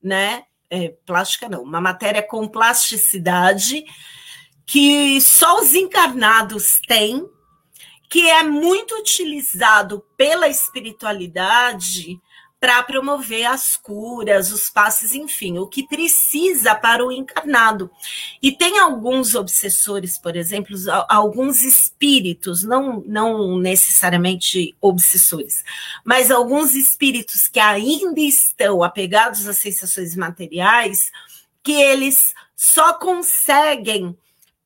[0.00, 0.44] né?
[0.72, 3.84] É, plástica não, uma matéria com plasticidade
[4.64, 7.28] que só os encarnados têm,
[8.08, 12.20] que é muito utilizado pela espiritualidade
[12.60, 17.90] para promover as curas, os passes, enfim, o que precisa para o encarnado.
[18.42, 20.76] E tem alguns obsessores, por exemplo,
[21.08, 25.64] alguns espíritos, não, não necessariamente obsessores,
[26.04, 31.10] mas alguns espíritos que ainda estão apegados às sensações materiais,
[31.62, 34.14] que eles só conseguem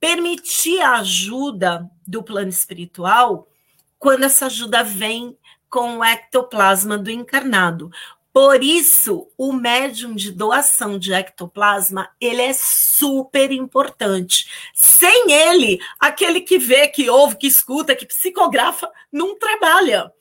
[0.01, 3.49] permitir a ajuda do plano espiritual
[4.01, 5.35] quando essa ajuda vem
[5.75, 7.91] com o ectoplasma do encarnado.
[8.33, 14.49] Por isso, o médium de doação de ectoplasma, ele é super importante.
[14.73, 20.13] Sem ele, aquele que vê, que ouve, que escuta, que psicografa, não trabalha.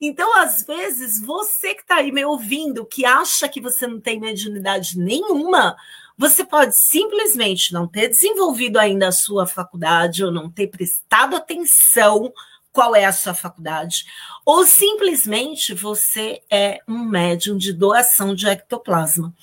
[0.00, 4.20] Então, às vezes, você que está aí me ouvindo, que acha que você não tem
[4.20, 5.76] mediunidade nenhuma,
[6.16, 12.32] você pode simplesmente não ter desenvolvido ainda a sua faculdade ou não ter prestado atenção
[12.76, 14.04] qual é a sua faculdade,
[14.44, 19.34] ou simplesmente você é um médium de doação de ectoplasma,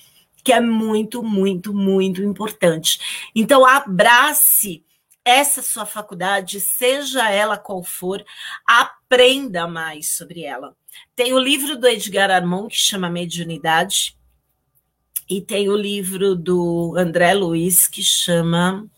[0.44, 3.28] que é muito, muito, muito importante.
[3.34, 4.84] Então, abrace
[5.24, 8.24] essa sua faculdade, seja ela qual for,
[8.64, 10.76] aprenda mais sobre ela.
[11.16, 14.16] Tem o livro do Edgar Armand que chama Mediunidade,
[15.28, 18.88] e tem o livro do André Luiz que chama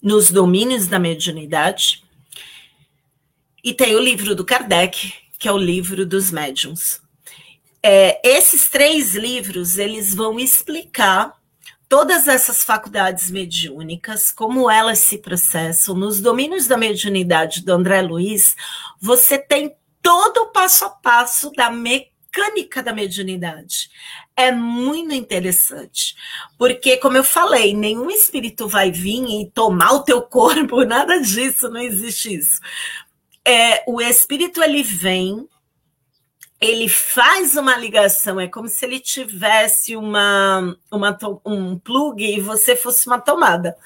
[0.00, 2.08] Nos Domínios da Mediunidade.
[3.62, 7.00] E tem o livro do Kardec, que é o livro dos médiums.
[7.82, 11.34] É, esses três livros eles vão explicar
[11.88, 15.94] todas essas faculdades mediúnicas, como elas se processam.
[15.94, 18.54] Nos domínios da mediunidade do André Luiz,
[19.00, 23.90] você tem todo o passo a passo da mecânica da mediunidade.
[24.36, 26.14] É muito interessante,
[26.56, 31.68] porque, como eu falei, nenhum espírito vai vir e tomar o teu corpo, nada disso,
[31.68, 32.60] não existe isso
[33.50, 35.48] é, o espírito ele vem,
[36.60, 42.76] ele faz uma ligação, é como se ele tivesse uma, uma, um plug e você
[42.76, 43.76] fosse uma tomada.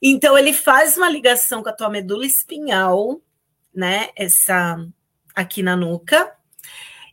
[0.00, 3.20] Então, ele faz uma ligação com a tua medula espinhal,
[3.74, 4.08] né?
[4.16, 4.78] Essa
[5.34, 6.32] aqui na nuca.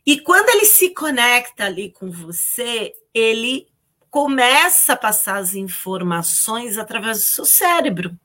[0.06, 3.66] E quando ele se conecta ali com você, ele
[4.08, 8.16] começa a passar as informações através do seu cérebro.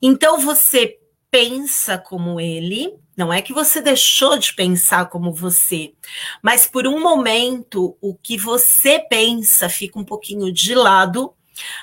[0.00, 0.98] Então, você
[1.34, 5.92] pensa como ele, não é que você deixou de pensar como você,
[6.40, 11.34] mas por um momento o que você pensa fica um pouquinho de lado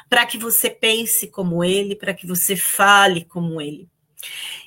[0.09, 3.89] para que você pense como ele, para que você fale como ele.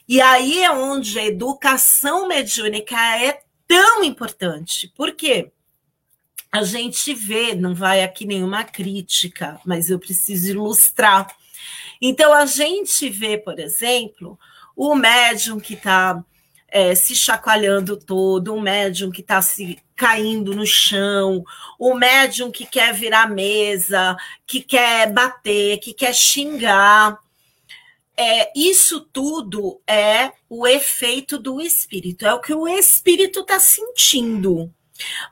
[0.06, 4.92] E aí é onde a educação mediúnica é tão importante.
[4.94, 5.50] Por quê?
[6.52, 11.34] A gente vê, não vai aqui nenhuma crítica, mas eu preciso ilustrar.
[12.02, 14.38] Então, a gente vê, por exemplo,
[14.76, 16.22] o médium que está
[16.68, 21.44] é, se chacoalhando todo, o médium que está se caindo no chão,
[21.78, 27.16] o médium que quer virar mesa, que quer bater, que quer xingar.
[28.16, 34.72] É, isso tudo é o efeito do espírito, é o que o espírito está sentindo.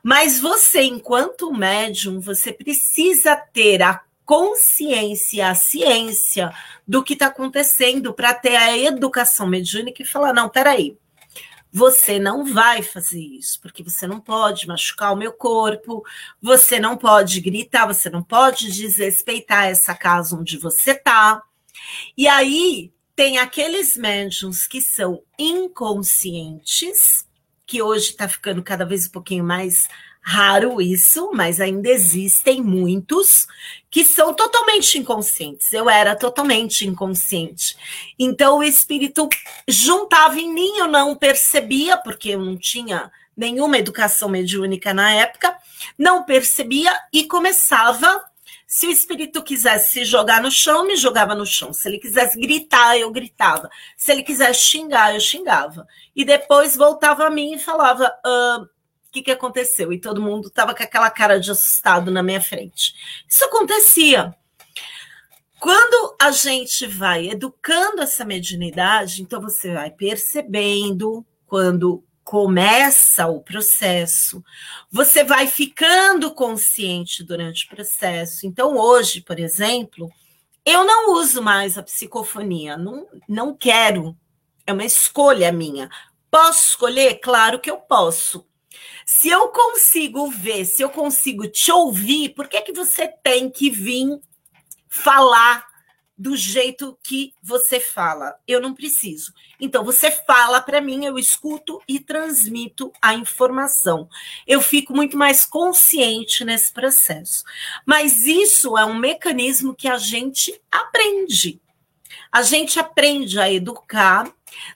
[0.01, 6.51] Mas você, enquanto médium, você precisa ter a consciência, a ciência
[6.87, 10.97] do que está acontecendo para ter a educação mediúnica e falar: não, peraí,
[11.71, 16.03] você não vai fazer isso, porque você não pode machucar o meu corpo,
[16.39, 21.41] você não pode gritar, você não pode desrespeitar essa casa onde você está.
[22.15, 27.25] E aí tem aqueles médiums que são inconscientes,
[27.65, 29.87] que hoje está ficando cada vez um pouquinho mais
[30.25, 33.45] raro isso, mas ainda existem muitos
[33.91, 35.73] que são totalmente inconscientes.
[35.73, 37.75] Eu era totalmente inconsciente.
[38.17, 39.27] Então o espírito
[39.67, 45.55] juntava em mim, eu não percebia, porque eu não tinha nenhuma educação mediúnica na época,
[45.97, 48.23] não percebia e começava.
[48.75, 51.71] Se o espírito quisesse se jogar no chão, me jogava no chão.
[51.71, 53.69] Se ele quisesse gritar, eu gritava.
[53.95, 55.85] Se ele quisesse xingar, eu xingava.
[56.15, 58.65] E depois voltava a mim e falava: ah,
[59.13, 59.93] que, que aconteceu?
[59.93, 62.95] E todo mundo estava com aquela cara de assustado na minha frente.
[63.29, 64.35] Isso acontecia.
[65.59, 74.43] Quando a gente vai educando essa mediunidade, então você vai percebendo quando começa o processo,
[74.89, 78.47] você vai ficando consciente durante o processo.
[78.47, 80.09] Então, hoje, por exemplo,
[80.65, 84.17] eu não uso mais a psicofonia, não, não quero,
[84.65, 85.89] é uma escolha minha.
[86.31, 87.19] Posso escolher?
[87.19, 88.47] Claro que eu posso.
[89.05, 93.69] Se eu consigo ver, se eu consigo te ouvir, por que, que você tem que
[93.69, 94.19] vir
[94.87, 95.72] falar
[96.17, 98.35] do jeito que você fala?
[98.47, 99.33] Eu não preciso.
[99.59, 104.07] Então, você fala para mim, eu escuto e transmito a informação.
[104.47, 107.43] Eu fico muito mais consciente nesse processo.
[107.85, 111.61] Mas isso é um mecanismo que a gente aprende.
[112.31, 114.31] A gente aprende a educar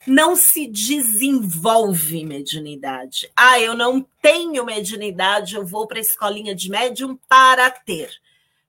[0.06, 3.30] não se desenvolve mediunidade.
[3.36, 8.10] Ah, eu não tenho mediunidade, eu vou para a escolinha de médium para ter.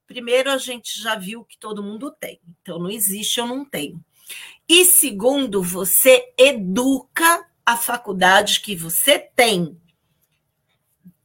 [0.09, 4.03] Primeiro, a gente já viu que todo mundo tem, então não existe, eu não tenho.
[4.67, 9.79] E segundo, você educa a faculdade que você tem.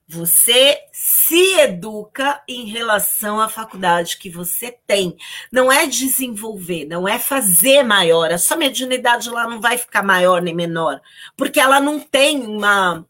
[0.06, 5.16] Você se educa em relação à faculdade que você tem.
[5.50, 8.30] Não é desenvolver, não é fazer maior.
[8.30, 11.00] A sua mediunidade lá não vai ficar maior nem menor,
[11.38, 13.08] porque ela não tem uma,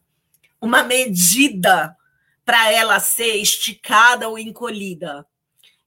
[0.61, 1.97] uma medida
[2.45, 5.27] para ela ser esticada ou encolhida.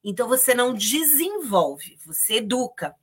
[0.02, 2.94] Então você não desenvolve, você educa.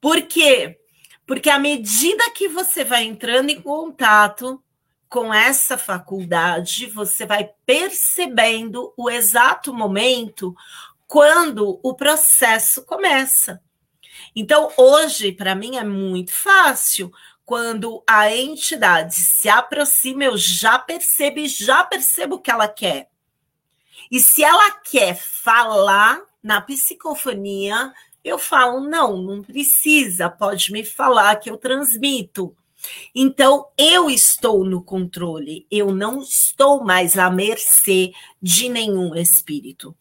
[0.00, 0.78] Por quê?
[1.26, 4.62] Porque à medida que você vai entrando em contato
[5.08, 10.54] com essa faculdade, você vai percebendo o exato momento
[11.06, 13.62] quando o processo começa.
[14.34, 17.12] Então, hoje, para mim, é muito fácil.
[17.44, 23.08] Quando a entidade se aproxima, eu já percebo e já percebo o que ela quer.
[24.10, 27.92] E se ela quer falar na psicofonia,
[28.22, 32.56] eu falo: não, não precisa, pode me falar que eu transmito.
[33.14, 39.96] Então, eu estou no controle, eu não estou mais à mercê de nenhum espírito.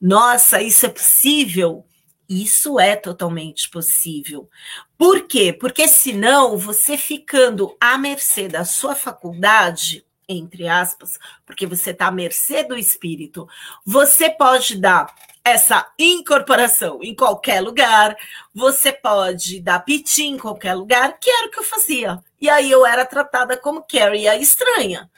[0.00, 1.86] Nossa, isso é possível?
[2.28, 4.48] Isso é totalmente possível.
[4.96, 5.52] Por quê?
[5.52, 10.04] Porque senão você ficando à mercê da sua faculdade,
[10.38, 13.48] entre aspas, porque você está à mercê do espírito,
[13.84, 15.14] você pode dar
[15.44, 18.16] essa incorporação em qualquer lugar,
[18.54, 22.22] você pode dar piti em qualquer lugar, que era o que eu fazia.
[22.40, 25.10] E aí eu era tratada como Carrie a estranha,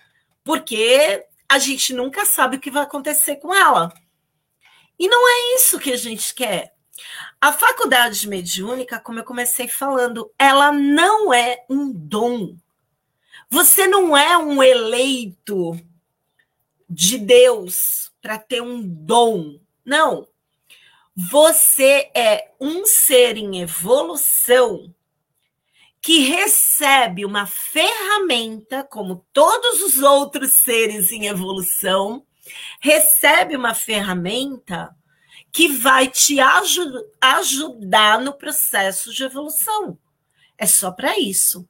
[0.42, 3.92] porque a gente nunca sabe o que vai acontecer com ela.
[4.98, 6.74] E não é isso que a gente quer.
[7.40, 12.56] A faculdade mediúnica, como eu comecei falando, ela não é um dom.
[13.54, 15.80] Você não é um eleito
[16.90, 19.60] de Deus para ter um dom.
[19.84, 20.26] Não.
[21.14, 24.92] Você é um ser em evolução
[26.02, 32.26] que recebe uma ferramenta, como todos os outros seres em evolução,
[32.80, 34.92] recebe uma ferramenta
[35.52, 36.76] que vai te aj
[37.20, 39.96] ajudar no processo de evolução.
[40.58, 41.68] É só para isso.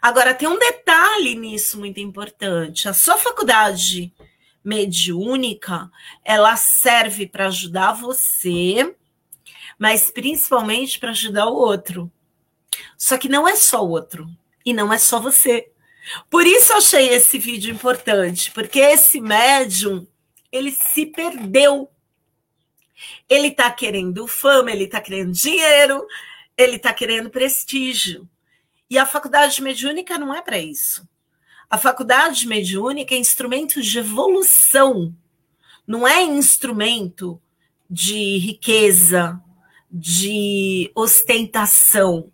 [0.00, 2.88] Agora, tem um detalhe nisso muito importante.
[2.88, 4.12] A sua faculdade
[4.64, 5.90] mediúnica,
[6.24, 8.94] ela serve para ajudar você,
[9.78, 12.10] mas principalmente para ajudar o outro.
[12.96, 14.26] Só que não é só o outro
[14.64, 15.70] e não é só você.
[16.30, 20.06] Por isso eu achei esse vídeo importante, porque esse médium,
[20.50, 21.90] ele se perdeu.
[23.28, 26.06] Ele está querendo fama, ele está querendo dinheiro,
[26.56, 28.28] ele está querendo prestígio.
[28.94, 31.04] E a faculdade mediúnica não é para isso.
[31.68, 35.12] A faculdade mediúnica é instrumento de evolução,
[35.84, 37.42] não é instrumento
[37.90, 39.42] de riqueza,
[39.90, 42.30] de ostentação.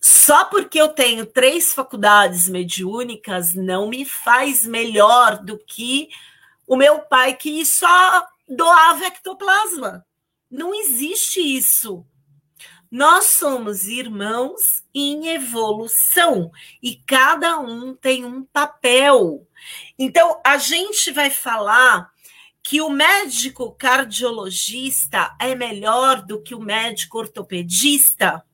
[0.00, 6.08] Só porque eu tenho três faculdades mediúnicas não me faz melhor do que
[6.66, 10.02] o meu pai que só doava ectoplasma.
[10.50, 12.06] Não existe isso.
[12.90, 16.50] Nós somos irmãos em evolução
[16.82, 19.46] e cada um tem um papel.
[19.98, 22.10] Então, a gente vai falar
[22.62, 28.44] que o médico cardiologista é melhor do que o médico ortopedista.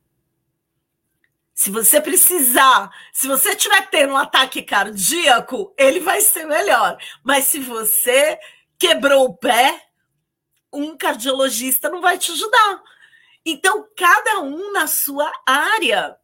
[1.55, 6.99] Se você precisar, se você estiver tendo um ataque cardíaco, ele vai ser melhor.
[7.23, 8.39] Mas se você
[8.79, 9.81] quebrou o pé,
[10.73, 12.83] um cardiologista não vai te ajudar.
[13.45, 16.17] Então, cada um na sua área.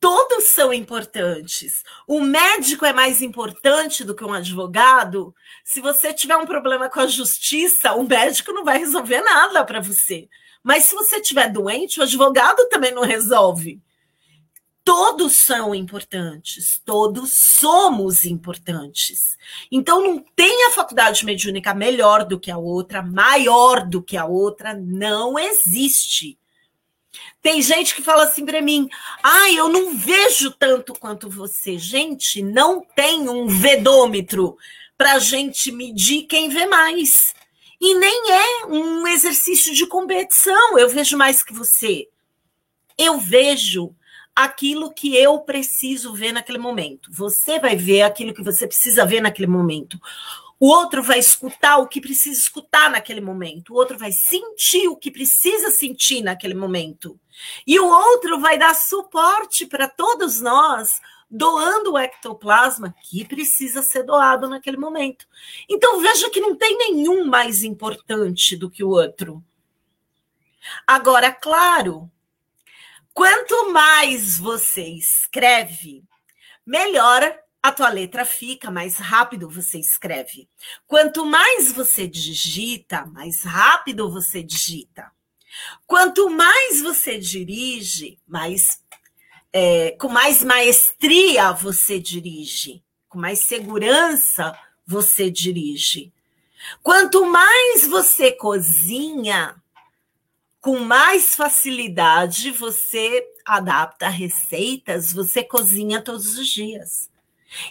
[0.00, 1.84] Todos são importantes.
[2.06, 5.34] O médico é mais importante do que um advogado.
[5.62, 9.80] Se você tiver um problema com a justiça, o médico não vai resolver nada para
[9.80, 10.28] você.
[10.62, 13.80] Mas se você estiver doente, o advogado também não resolve
[14.90, 19.38] todos são importantes, todos somos importantes.
[19.70, 24.24] Então não tem a faculdade mediúnica melhor do que a outra, maior do que a
[24.24, 26.36] outra, não existe.
[27.40, 28.88] Tem gente que fala assim para mim:
[29.22, 31.78] "Ah, eu não vejo tanto quanto você".
[31.78, 34.56] Gente, não tem um vedômetro
[34.98, 37.32] para gente medir quem vê mais.
[37.80, 40.76] E nem é um exercício de competição.
[40.76, 42.08] Eu vejo mais que você.
[42.98, 43.94] Eu vejo
[44.44, 47.10] aquilo que eu preciso ver naquele momento.
[47.12, 50.00] Você vai ver aquilo que você precisa ver naquele momento.
[50.58, 53.72] O outro vai escutar o que precisa escutar naquele momento.
[53.72, 57.18] O outro vai sentir o que precisa sentir naquele momento.
[57.66, 64.02] E o outro vai dar suporte para todos nós, doando o ectoplasma que precisa ser
[64.02, 65.26] doado naquele momento.
[65.68, 69.42] Então veja que não tem nenhum mais importante do que o outro.
[70.86, 72.10] Agora, claro,
[73.20, 76.02] Quanto mais você escreve,
[76.64, 80.48] melhor a tua letra fica, mais rápido você escreve.
[80.86, 85.12] Quanto mais você digita, mais rápido você digita.
[85.86, 88.80] Quanto mais você dirige, mais
[89.52, 96.10] é, com mais maestria você dirige, com mais segurança você dirige.
[96.82, 99.62] Quanto mais você cozinha,
[100.60, 107.10] com mais facilidade você adapta receitas, você cozinha todos os dias.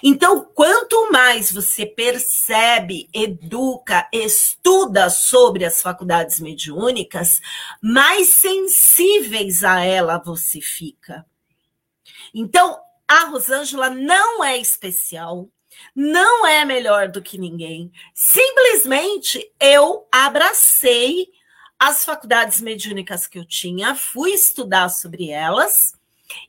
[0.04, 7.40] Então, quanto mais você percebe, educa, estuda sobre as faculdades mediúnicas,
[7.82, 11.26] mais sensíveis a ela você fica.
[12.34, 12.78] Então,
[13.08, 15.50] a Rosângela não é especial,
[15.96, 17.92] não é melhor do que ninguém.
[18.14, 21.30] Simplesmente eu abracei
[21.80, 25.98] as faculdades mediúnicas que eu tinha, fui estudar sobre elas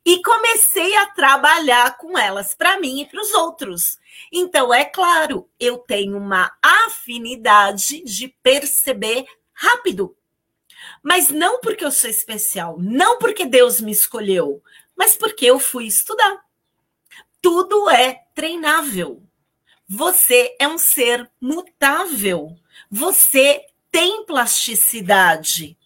[0.05, 3.99] e comecei a trabalhar com elas para mim e para os outros.
[4.33, 10.16] Então, é claro, eu tenho uma afinidade de perceber rápido.
[11.03, 14.62] Mas não porque eu sou especial, não porque Deus me escolheu,
[14.97, 16.45] mas porque eu fui estudar.
[17.41, 19.22] Tudo é treinável.
[19.89, 22.57] Você é um ser mutável.
[22.91, 25.76] Você tem plasticidade.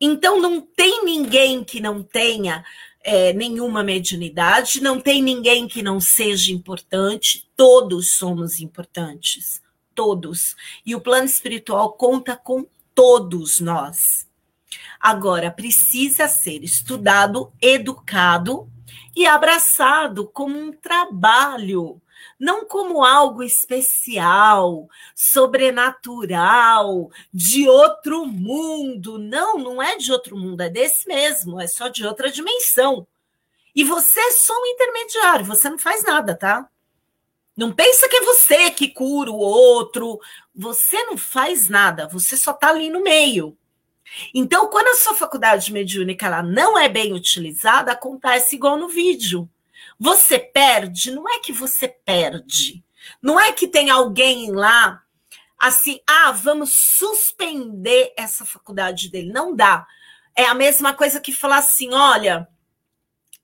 [0.00, 2.64] Então, não tem ninguém que não tenha
[3.04, 9.62] é, nenhuma mediunidade, não tem ninguém que não seja importante, todos somos importantes,
[9.94, 10.56] todos.
[10.84, 14.26] E o plano espiritual conta com todos nós.
[14.98, 18.68] Agora, precisa ser estudado, educado
[19.14, 22.01] e abraçado como um trabalho
[22.42, 29.16] não como algo especial, sobrenatural, de outro mundo.
[29.16, 33.06] Não, não é de outro mundo, é desse mesmo, é só de outra dimensão.
[33.72, 36.68] E você é só um intermediário, você não faz nada, tá?
[37.56, 40.18] Não pensa que é você que cura o outro.
[40.52, 43.56] Você não faz nada, você só está ali no meio.
[44.34, 49.48] Então, quando a sua faculdade mediúnica ela não é bem utilizada, acontece igual no vídeo.
[50.02, 52.84] Você perde, não é que você perde.
[53.22, 55.00] Não é que tem alguém lá
[55.56, 59.32] assim, ah, vamos suspender essa faculdade dele.
[59.32, 59.86] Não dá.
[60.34, 62.48] É a mesma coisa que falar assim: olha,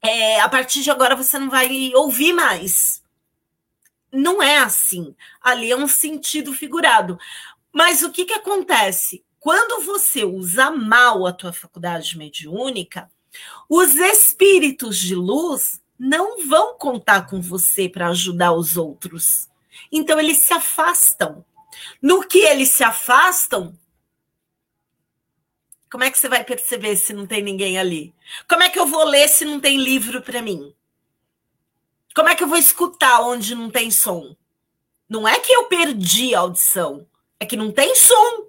[0.03, 3.05] é, a partir de agora você não vai ouvir mais.
[4.13, 5.15] Não é assim.
[5.41, 7.17] Ali é um sentido figurado.
[7.73, 9.25] Mas o que, que acontece?
[9.39, 13.09] Quando você usa mal a tua faculdade mediúnica,
[13.69, 19.49] os espíritos de luz não vão contar com você para ajudar os outros.
[19.91, 21.45] Então eles se afastam.
[22.01, 23.77] No que eles se afastam,
[25.91, 28.15] como é que você vai perceber se não tem ninguém ali?
[28.49, 30.75] Como é que eu vou ler se não tem livro para mim?
[32.15, 34.37] Como é que eu vou escutar onde não tem som?
[35.09, 37.07] Não é que eu perdi a audição,
[37.41, 38.49] é que não tem som.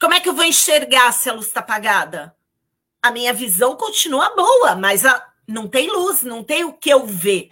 [0.00, 2.36] Como é que eu vou enxergar se a luz está apagada?
[3.00, 7.06] A minha visão continua boa, mas a, não tem luz, não tem o que eu
[7.06, 7.50] ver.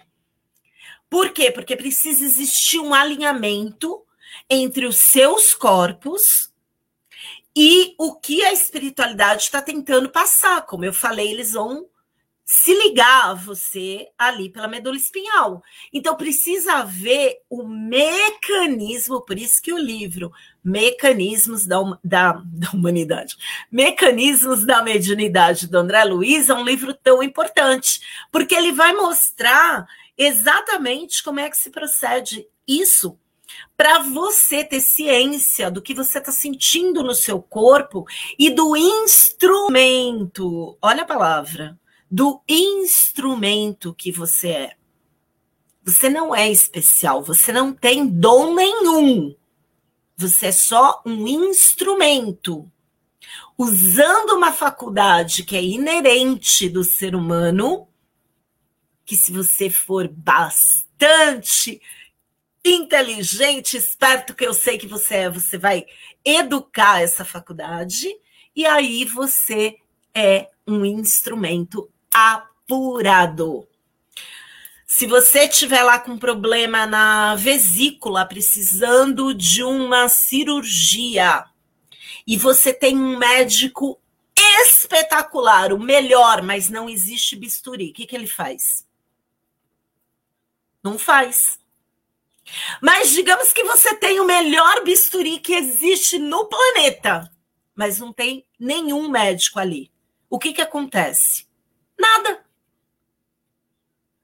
[1.09, 1.51] Por quê?
[1.51, 4.05] Porque precisa existir um alinhamento
[4.49, 6.51] entre os seus corpos
[7.55, 10.65] e o que a espiritualidade está tentando passar.
[10.65, 11.85] Como eu falei, eles vão
[12.53, 15.63] se ligar a você ali pela medula espinhal.
[15.93, 23.37] Então precisa haver o mecanismo, por isso que o livro Mecanismos da, da, da Humanidade,
[23.71, 29.87] Mecanismos da Mediunidade do André Luiz é um livro tão importante, porque ele vai mostrar
[30.17, 33.17] exatamente como é que se procede isso
[33.77, 38.05] para você ter ciência do que você está sentindo no seu corpo
[38.37, 40.77] e do instrumento.
[40.81, 41.79] Olha a palavra,
[42.11, 44.75] do instrumento que você é.
[45.83, 49.33] Você não é especial, você não tem dom nenhum.
[50.17, 52.69] Você é só um instrumento.
[53.57, 57.87] Usando uma faculdade que é inerente do ser humano,
[59.05, 61.81] que se você for bastante
[62.63, 65.85] inteligente, esperto que eu sei que você é, você vai
[66.23, 68.07] educar essa faculdade
[68.55, 69.77] e aí você
[70.13, 73.67] é um instrumento apurado.
[74.85, 81.45] Se você tiver lá com problema na vesícula, precisando de uma cirurgia,
[82.27, 83.99] e você tem um médico
[84.35, 88.85] espetacular, o melhor, mas não existe bisturi, o que, que ele faz?
[90.83, 91.57] Não faz.
[92.81, 97.31] Mas digamos que você tem o melhor bisturi que existe no planeta,
[97.75, 99.91] mas não tem nenhum médico ali.
[100.29, 101.45] O que, que acontece?
[102.01, 102.43] Nada.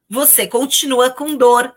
[0.10, 1.76] Você continua com dor.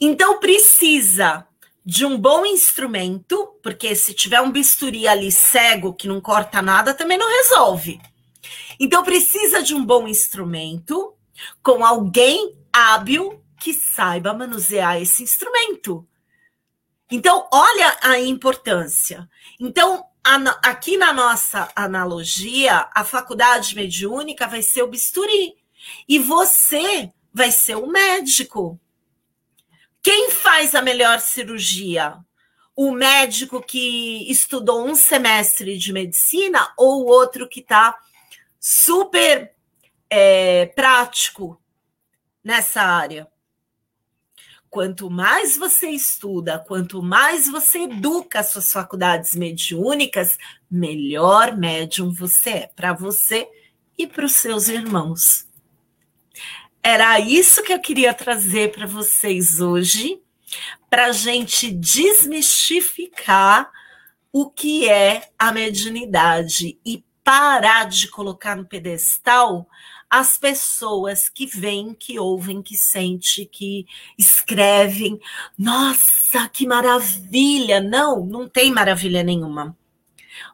[0.00, 1.46] Então precisa
[1.84, 6.94] de um bom instrumento, porque se tiver um bisturi ali cego que não corta nada,
[6.94, 8.00] também não resolve.
[8.80, 11.14] Então precisa de um bom instrumento
[11.62, 16.06] com alguém hábil que saiba manusear esse instrumento.
[17.10, 19.28] Então, olha a importância.
[19.60, 20.04] Então,
[20.62, 25.54] aqui na nossa analogia, a faculdade mediúnica vai ser o bisturi
[26.08, 28.80] e você vai ser o médico.
[30.02, 32.18] Quem faz a melhor cirurgia?
[32.74, 37.96] O médico que estudou um semestre de medicina ou o outro que está
[38.58, 39.54] super
[40.08, 41.60] é, prático
[42.42, 43.28] nessa área?
[44.74, 50.36] Quanto mais você estuda, quanto mais você educa as suas faculdades mediúnicas,
[50.68, 53.48] melhor médium você é para você
[53.96, 55.46] e para os seus irmãos.
[56.82, 60.20] Era isso que eu queria trazer para vocês hoje,
[60.90, 63.70] para a gente desmistificar
[64.32, 69.68] o que é a mediunidade e parar de colocar no pedestal
[70.08, 73.86] as pessoas que vêm, que ouvem, que sentem, que
[74.18, 75.20] escrevem.
[75.58, 77.80] Nossa, que maravilha!
[77.80, 79.76] Não, não tem maravilha nenhuma.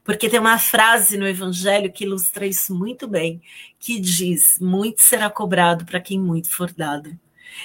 [0.04, 3.40] Porque tem uma frase no Evangelho que ilustra isso muito bem,
[3.78, 7.18] que diz: muito será cobrado para quem muito for dado.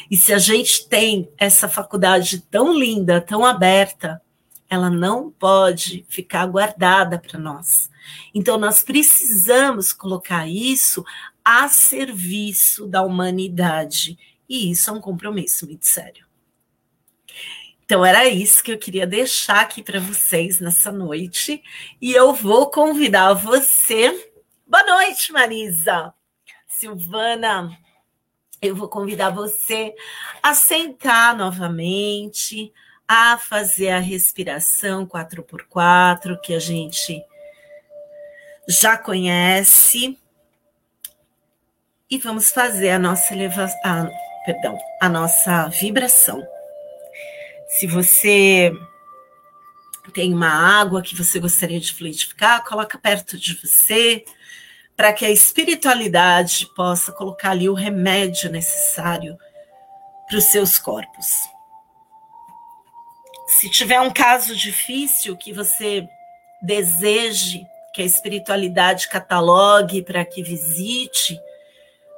[0.10, 4.22] E se a gente tem essa faculdade tão linda, tão aberta,
[4.70, 7.90] ela não pode ficar guardada para nós.
[8.34, 11.04] Então, nós precisamos colocar isso
[11.46, 14.18] a serviço da humanidade.
[14.50, 16.26] E isso é um compromisso muito sério.
[17.86, 21.64] Então, era isso que eu queria deixar aqui para vocês nessa noite.
[22.02, 24.32] E eu vou convidar você.
[24.66, 26.12] Boa noite, Marisa.
[26.68, 27.78] Silvana
[28.62, 29.94] eu vou convidar você
[30.42, 32.74] a sentar novamente,
[33.08, 37.24] a fazer a respiração 4x4, que a gente
[38.68, 40.18] já conhece.
[42.08, 44.12] E vamos fazer a nossa elevação,
[44.46, 46.46] perdão, a nossa vibração.
[47.68, 48.72] Se você
[50.14, 54.24] tem uma água que você gostaria de fluidificar, coloca perto de você,
[54.96, 59.36] para que a espiritualidade possa colocar ali o remédio necessário
[60.28, 61.26] para os seus corpos.
[63.48, 66.08] Se tiver um caso difícil que você
[66.62, 71.40] deseje que a espiritualidade catalogue para que visite,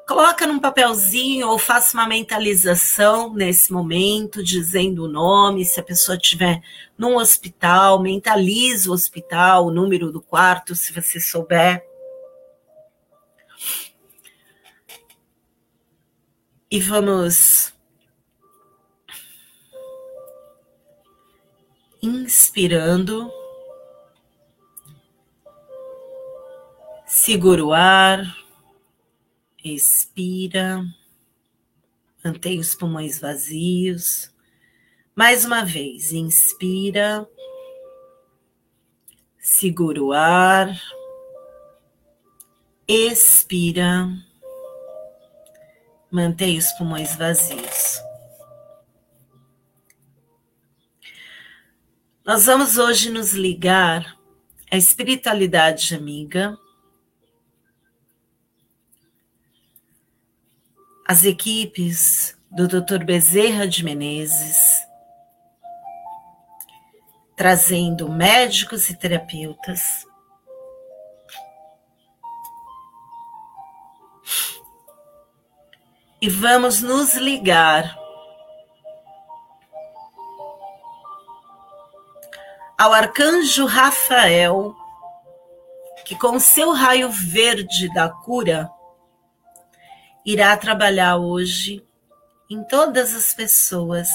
[0.07, 6.15] coloca num papelzinho ou faça uma mentalização nesse momento, dizendo o nome, se a pessoa
[6.15, 6.61] estiver
[6.97, 11.85] num hospital, mentalize o hospital, o número do quarto, se você souber.
[16.71, 17.73] E vamos
[22.01, 23.29] inspirando,
[27.05, 28.46] segura o ar,
[29.76, 30.86] expira,
[32.24, 34.32] mantém os pulmões vazios.
[35.15, 37.28] Mais uma vez, inspira,
[39.39, 40.70] segura o ar,
[42.88, 44.07] expira.
[46.09, 48.01] Mantenha os pulmões vazios.
[52.26, 54.18] Nós vamos hoje nos ligar
[54.70, 56.57] à espiritualidade amiga,
[61.07, 63.03] as equipes do Dr.
[63.05, 64.57] Bezerra de Menezes,
[67.37, 70.05] trazendo médicos e terapeutas
[76.21, 77.97] e vamos nos ligar
[82.77, 84.75] ao arcanjo Rafael,
[86.03, 88.69] que com seu raio verde da cura
[90.28, 91.84] irá trabalhar hoje
[92.49, 94.09] em todas as pessoas,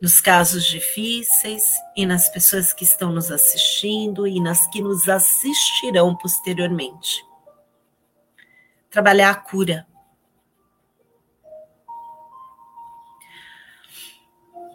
[0.00, 1.64] nos casos difíceis
[1.96, 7.24] e nas pessoas que estão nos assistindo e nas que nos assistirão posteriormente.
[8.90, 9.86] Trabalhar a cura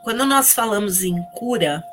[0.05, 1.83] Quando nós falamos em cura,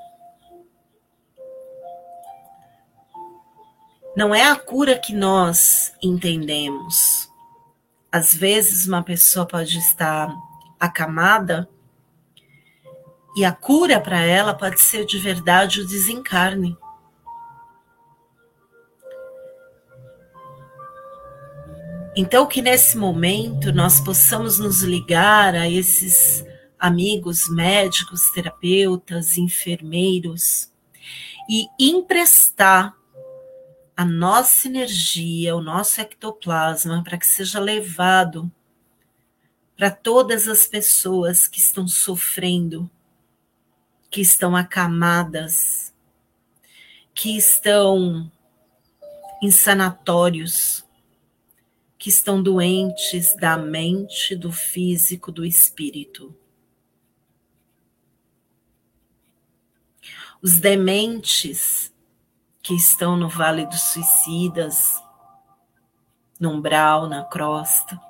[4.15, 7.32] não é a cura que nós entendemos.
[8.13, 10.29] Às vezes, uma pessoa pode estar
[10.79, 11.67] acamada
[13.35, 16.77] e a cura para ela pode ser de verdade o desencarne.
[22.15, 26.45] Então, que nesse momento nós possamos nos ligar a esses
[26.79, 30.71] amigos médicos, terapeutas, enfermeiros
[31.49, 32.95] e emprestar
[34.03, 38.51] a nossa energia, o nosso ectoplasma, para que seja levado
[39.77, 42.91] para todas as pessoas que estão sofrendo,
[44.11, 45.95] que estão acamadas,
[47.15, 48.31] que estão
[49.41, 50.85] em sanatórios,
[51.97, 56.35] que estão doentes da mente, do físico, do espírito.
[60.43, 61.92] os dementes
[62.63, 65.03] que estão no Vale dos Suicidas,
[66.39, 68.01] no umbral, na crosta,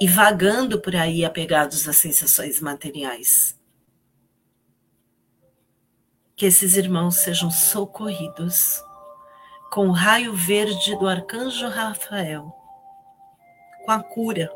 [0.00, 3.58] e vagando por aí apegados às sensações materiais.
[6.36, 8.82] Que esses irmãos sejam socorridos
[9.70, 12.52] com o raio verde do arcanjo Rafael,
[13.84, 14.50] com a cura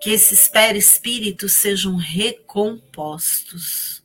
[0.00, 3.99] que esses perispíritos sejam recompostos.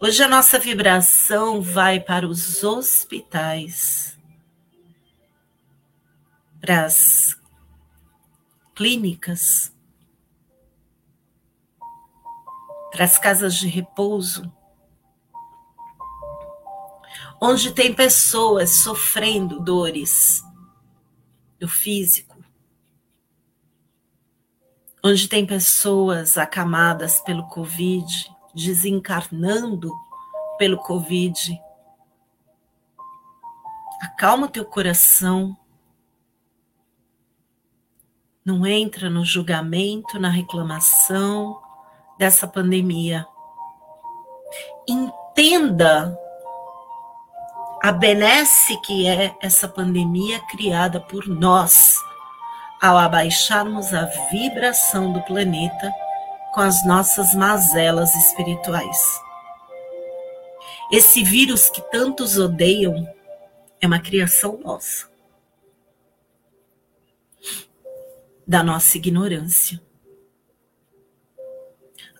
[0.00, 4.16] Hoje a nossa vibração vai para os hospitais,
[6.60, 7.36] para as
[8.76, 9.74] clínicas,
[12.92, 14.48] para as casas de repouso,
[17.42, 20.44] onde tem pessoas sofrendo dores
[21.58, 22.40] do físico,
[25.04, 29.92] onde tem pessoas acamadas pelo Covid, desencarnando
[30.58, 31.60] pelo Covid.
[34.02, 35.56] Acalma teu coração.
[38.44, 41.60] Não entra no julgamento, na reclamação
[42.18, 43.26] dessa pandemia.
[44.88, 46.18] Entenda
[47.82, 51.94] a benesse que é essa pandemia criada por nós,
[52.82, 55.92] ao abaixarmos a vibração do planeta
[56.52, 59.20] com as nossas mazelas espirituais.
[60.90, 63.06] Esse vírus que tantos odeiam
[63.80, 65.08] é uma criação nossa,
[68.46, 69.80] da nossa ignorância.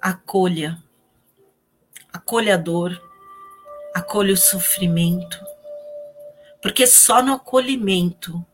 [0.00, 0.82] Acolha,
[2.12, 3.02] acolha a dor,
[3.94, 5.42] acolha o sofrimento,
[6.60, 8.44] porque só no acolhimento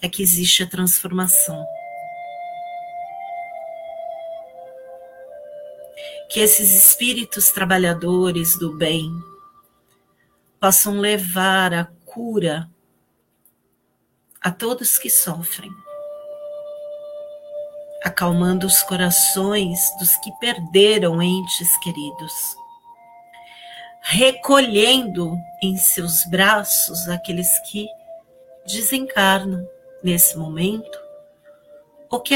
[0.00, 1.64] é que existe a transformação.
[6.32, 9.12] Que esses espíritos trabalhadores do bem
[10.58, 12.70] possam levar a cura
[14.40, 15.70] a todos que sofrem,
[18.02, 22.32] acalmando os corações dos que perderam entes queridos
[24.02, 27.86] recolhendo em seus braços aqueles que
[28.66, 29.66] desencarnam
[30.02, 30.98] nesse momento,
[32.10, 32.34] ou que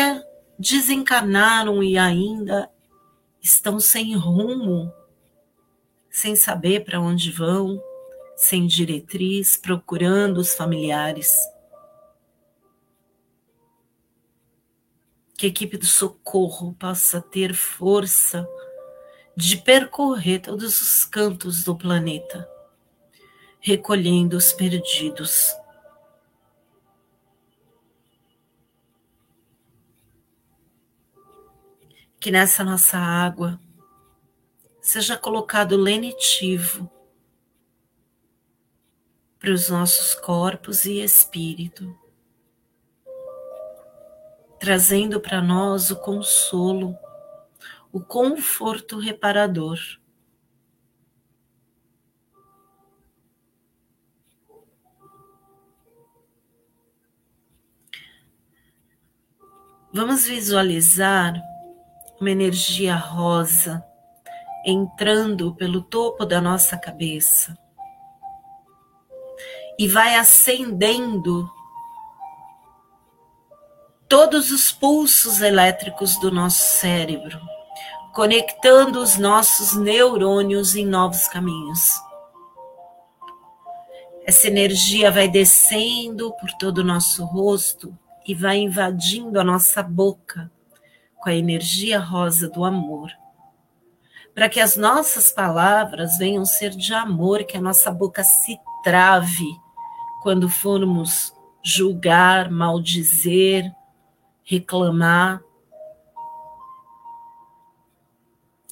[0.57, 2.71] desencarnaram e ainda
[3.47, 4.93] estão sem rumo,
[6.11, 7.81] sem saber para onde vão,
[8.37, 11.33] sem diretriz, procurando os familiares.
[15.39, 18.49] Que a equipe do socorro possa ter força
[19.37, 22.49] de percorrer todos os cantos do planeta,
[23.61, 25.55] recolhendo os perdidos.
[32.19, 33.61] Que nessa nossa água
[34.81, 36.91] seja colocado lenitivo
[39.39, 41.97] para os nossos corpos e espírito,
[44.59, 46.97] trazendo para nós o consolo
[47.97, 49.79] o conforto reparador.
[59.91, 61.35] Vamos visualizar
[62.21, 63.85] uma energia rosa
[64.65, 67.57] entrando pelo topo da nossa cabeça
[69.79, 71.49] e vai acendendo
[74.09, 77.39] todos os pulsos elétricos do nosso cérebro
[78.17, 82.01] conectando os nossos neurônios em novos caminhos.
[84.25, 87.95] Essa energia vai descendo por todo o nosso rosto
[88.27, 90.51] e vai invadindo a nossa boca
[91.27, 93.11] com a energia rosa do amor.
[94.33, 99.49] Para que as nossas palavras venham ser de amor, que a nossa boca se trave
[100.23, 103.75] quando formos julgar, maldizer,
[104.45, 105.43] reclamar,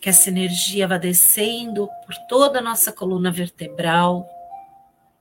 [0.00, 4.28] que essa energia vá descendo por toda a nossa coluna vertebral,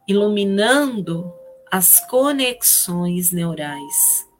[0.07, 1.33] iluminando
[1.71, 4.31] as conexões neurais.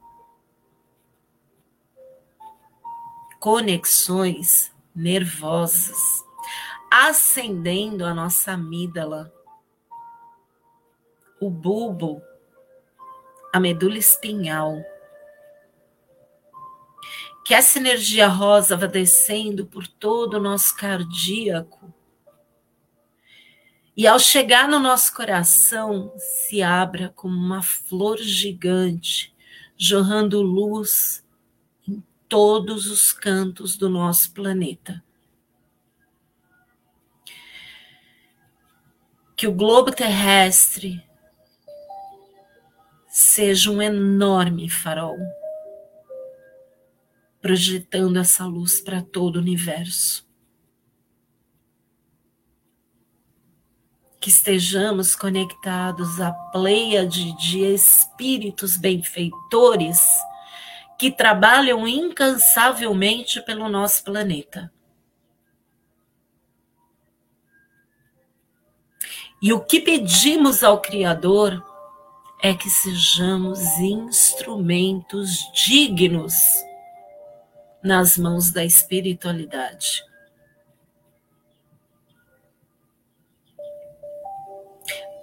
[3.44, 6.24] Conexões nervosas,
[6.90, 9.30] acendendo a nossa amígdala,
[11.38, 12.22] o bulbo,
[13.52, 14.82] a medula espinhal
[17.44, 21.92] que essa energia rosa vá descendo por todo o nosso cardíaco.
[23.94, 29.36] E ao chegar no nosso coração, se abra como uma flor gigante,
[29.76, 31.22] jorrando luz
[32.28, 35.02] todos os cantos do nosso planeta.
[39.36, 41.02] Que o globo terrestre
[43.08, 45.18] seja um enorme farol
[47.44, 50.26] projetando essa luz para todo o universo.
[54.18, 60.00] Que estejamos conectados à pleiade de espíritos benfeitores
[61.04, 64.72] que trabalham incansavelmente pelo nosso planeta.
[69.42, 71.62] E o que pedimos ao Criador
[72.42, 76.32] é que sejamos instrumentos dignos
[77.82, 80.02] nas mãos da espiritualidade.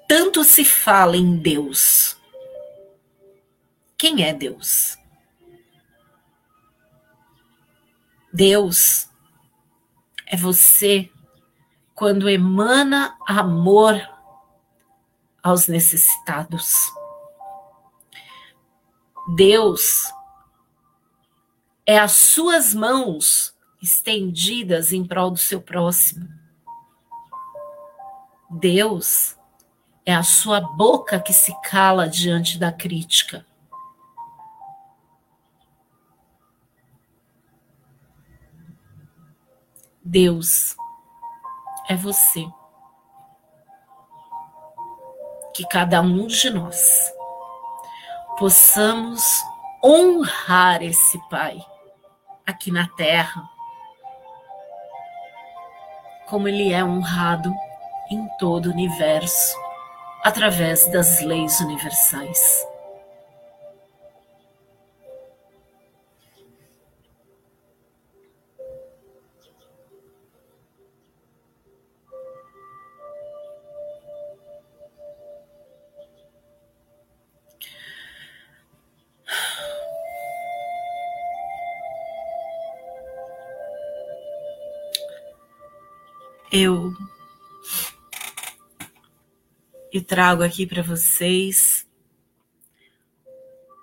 [0.08, 2.16] Tanto se fala em Deus.
[3.98, 5.01] Quem é Deus?
[8.34, 9.10] Deus
[10.26, 11.12] é você
[11.94, 13.96] quando emana amor
[15.44, 16.74] aos necessitados.
[19.36, 20.12] Deus
[21.86, 26.28] é as suas mãos estendidas em prol do seu próximo.
[28.50, 29.36] Deus
[30.04, 33.46] É a sua boca que se cala diante da crítica.
[40.04, 40.76] Deus
[41.88, 42.46] é você.
[45.54, 47.14] Que cada um de nós
[48.40, 49.24] possamos
[49.84, 51.64] honrar esse Pai
[52.48, 53.44] aqui na terra,
[56.28, 57.54] como ele é honrado
[58.10, 59.56] em todo o universo
[60.24, 62.71] através das leis universais.
[86.52, 86.94] Eu
[89.94, 91.88] e trago aqui para vocês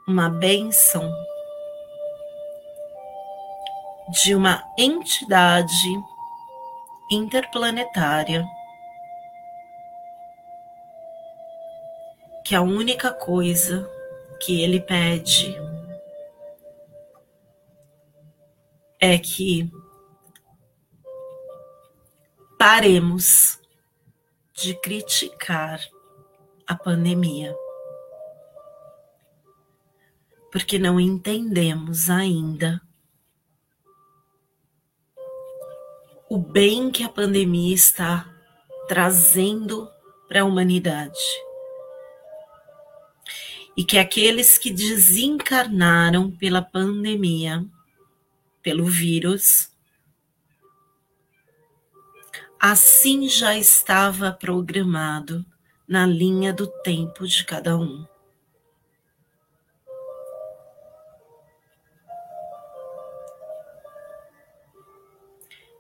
[0.06, 1.10] uma bênção
[4.10, 5.88] de uma entidade
[7.10, 8.46] interplanetária
[12.44, 13.90] que a única coisa
[14.40, 15.56] que ele pede
[19.00, 19.70] é que
[22.58, 23.60] paremos
[24.52, 25.80] de criticar
[26.66, 27.54] a pandemia,
[30.50, 32.82] porque não entendemos ainda
[36.28, 38.28] o bem que a pandemia está
[38.88, 39.88] trazendo
[40.26, 41.18] para a humanidade.
[43.76, 47.64] E que aqueles que desencarnaram pela pandemia,
[48.60, 49.70] pelo vírus,
[52.60, 55.46] Assim já estava programado
[55.86, 58.04] na linha do tempo de cada um.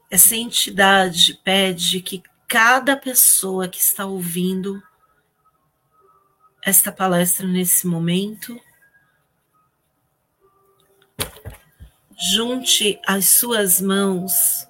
[0.08, 4.80] Essa entidade pede que cada pessoa que está ouvindo
[6.62, 8.58] esta palestra nesse momento
[12.16, 14.67] junte as suas mãos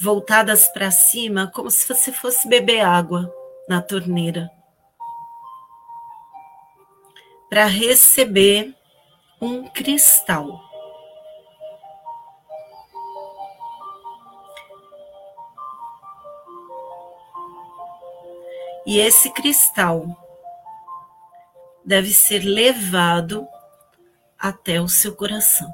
[0.00, 3.30] voltadas para cima, como se você fosse beber água
[3.68, 4.50] na torneira,
[7.50, 8.74] para receber
[9.42, 10.58] um cristal.
[18.86, 20.06] E esse cristal
[21.84, 23.46] deve ser levado
[24.38, 25.70] até o seu coração.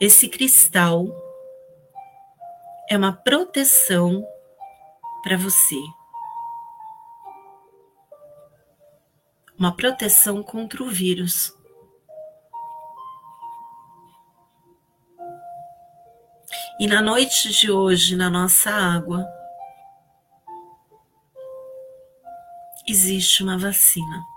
[0.00, 1.23] Esse cristal
[2.88, 4.26] é uma proteção
[5.22, 5.80] para você.
[9.58, 11.56] Uma proteção contra o vírus.
[16.78, 19.24] E na noite de hoje, na nossa água,
[22.86, 24.33] existe uma vacina.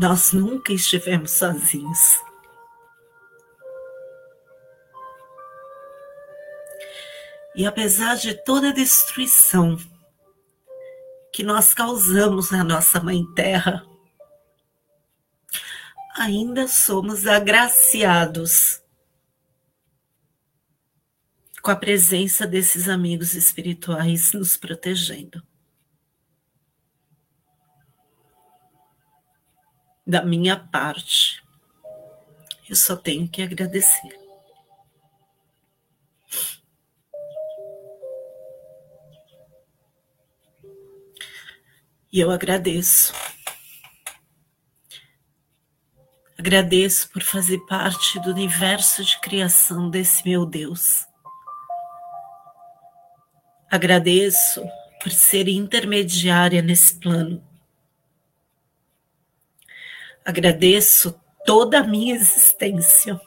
[0.00, 2.18] Nós nunca estivemos sozinhos.
[7.54, 9.76] E apesar de toda a destruição
[11.30, 13.86] que nós causamos na nossa Mãe Terra,
[16.16, 18.80] ainda somos agraciados
[21.60, 25.49] com a presença desses amigos espirituais nos protegendo.
[30.10, 31.40] Da minha parte.
[32.68, 34.18] Eu só tenho que agradecer.
[42.12, 43.14] E eu agradeço.
[46.36, 51.06] Agradeço por fazer parte do universo de criação desse meu Deus.
[53.70, 54.60] Agradeço
[55.00, 57.49] por ser intermediária nesse plano.
[60.30, 63.20] Agradeço toda a minha existência.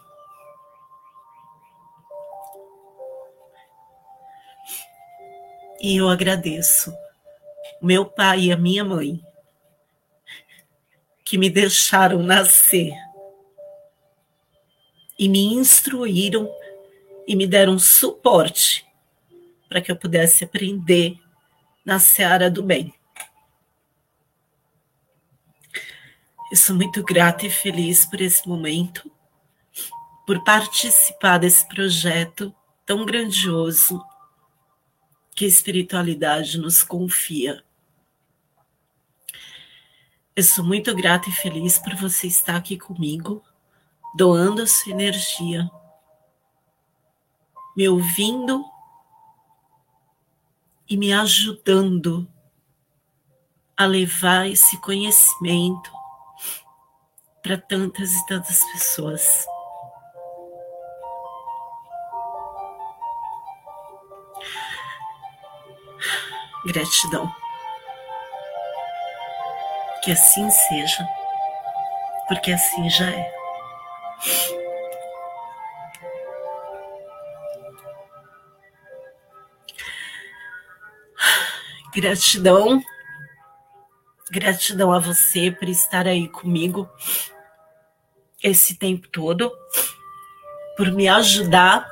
[5.82, 6.94] E eu agradeço
[7.82, 9.22] meu pai e a minha mãe
[11.26, 12.94] que me deixaram nascer
[15.20, 16.50] e me instruíram
[17.28, 18.86] e me deram suporte
[19.68, 21.20] para que eu pudesse aprender
[21.84, 22.94] na seara do bem.
[26.54, 29.12] Eu sou muito grata e feliz por esse momento.
[30.24, 32.54] por participar desse projeto
[32.86, 34.00] tão grandioso
[35.36, 37.66] que a espiritualidade nos confia.
[40.36, 43.44] Eu sou muito grata e feliz por você estar aqui comigo,
[44.16, 45.68] doando a sua energia,
[47.76, 48.64] me ouvindo
[50.88, 52.32] e me ajudando
[53.76, 56.03] a levar esse conhecimento
[57.44, 59.46] para tantas e tantas pessoas.
[66.66, 67.30] Gratidão.
[70.02, 71.08] Que assim seja,
[72.30, 73.34] porque assim já é.
[81.94, 82.82] Gratidão.
[84.34, 86.90] Gratidão a você por estar aí comigo
[88.42, 89.56] esse tempo todo,
[90.76, 91.88] por me ajudar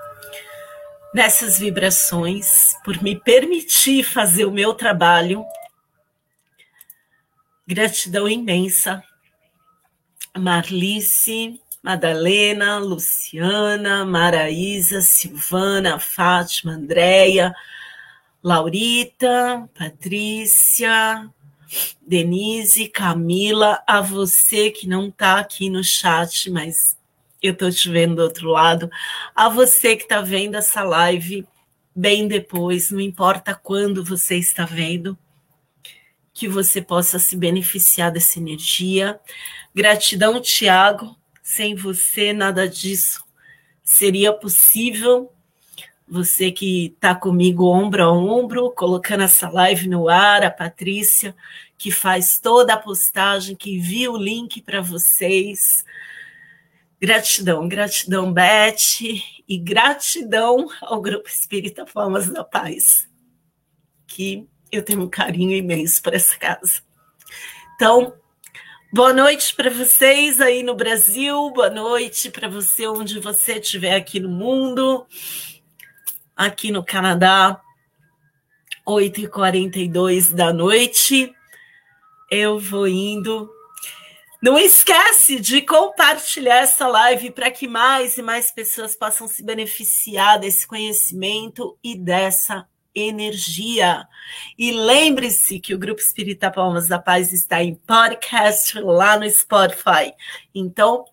[1.13, 5.45] nessas vibrações, por me permitir fazer o meu trabalho.
[7.67, 9.03] Gratidão imensa.
[10.35, 17.53] Marlice, Madalena, Luciana, Maraísa, Silvana, Fátima, Andréia,
[18.41, 21.31] Laurita, Patrícia,
[22.01, 26.97] Denise, Camila, a você que não está aqui no chat, mas
[27.41, 28.89] eu estou te vendo do outro lado,
[29.35, 31.47] a você que está vendo essa live
[31.95, 35.17] bem depois, não importa quando você está vendo,
[36.33, 39.19] que você possa se beneficiar dessa energia.
[39.75, 43.23] Gratidão, Tiago, sem você nada disso
[43.91, 45.31] seria possível.
[46.11, 51.33] Você que está comigo ombro a ombro, colocando essa live no ar, a Patrícia,
[51.77, 55.85] que faz toda a postagem, que envia o link para vocês.
[56.99, 58.99] Gratidão, gratidão, Beth,
[59.47, 63.07] e gratidão ao Grupo Espírita Palmas da Paz,
[64.05, 66.81] que eu tenho um carinho imenso por essa casa.
[67.75, 68.13] Então,
[68.91, 74.19] boa noite para vocês aí no Brasil, boa noite para você onde você estiver aqui
[74.19, 75.07] no mundo,
[76.45, 77.61] aqui no Canadá,
[78.87, 81.31] 8h42 da noite.
[82.29, 83.49] Eu vou indo
[84.41, 90.39] não esquece de compartilhar essa live para que mais e mais pessoas possam se beneficiar
[90.39, 94.03] desse conhecimento e dessa energia.
[94.57, 100.11] E lembre-se que o Grupo Espírita Palmas da Paz está em podcast lá no Spotify.
[100.55, 101.05] Então,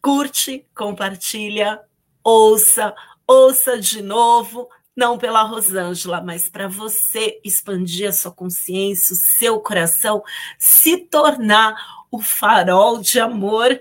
[0.00, 1.80] curte, compartilha,
[2.22, 2.94] ouça,
[3.32, 9.60] ouça de novo, não pela Rosângela, mas para você expandir a sua consciência, o seu
[9.60, 10.22] coração,
[10.58, 11.74] se tornar
[12.10, 13.80] o farol de amor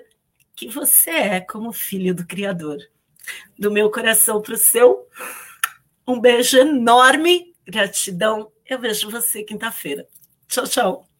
[0.56, 2.78] que você é como filho do Criador.
[3.60, 5.07] Do meu coração para o seu,
[6.07, 8.52] um beijo enorme, gratidão.
[8.65, 10.07] Eu vejo você quinta-feira.
[10.48, 11.11] Tchau, tchau.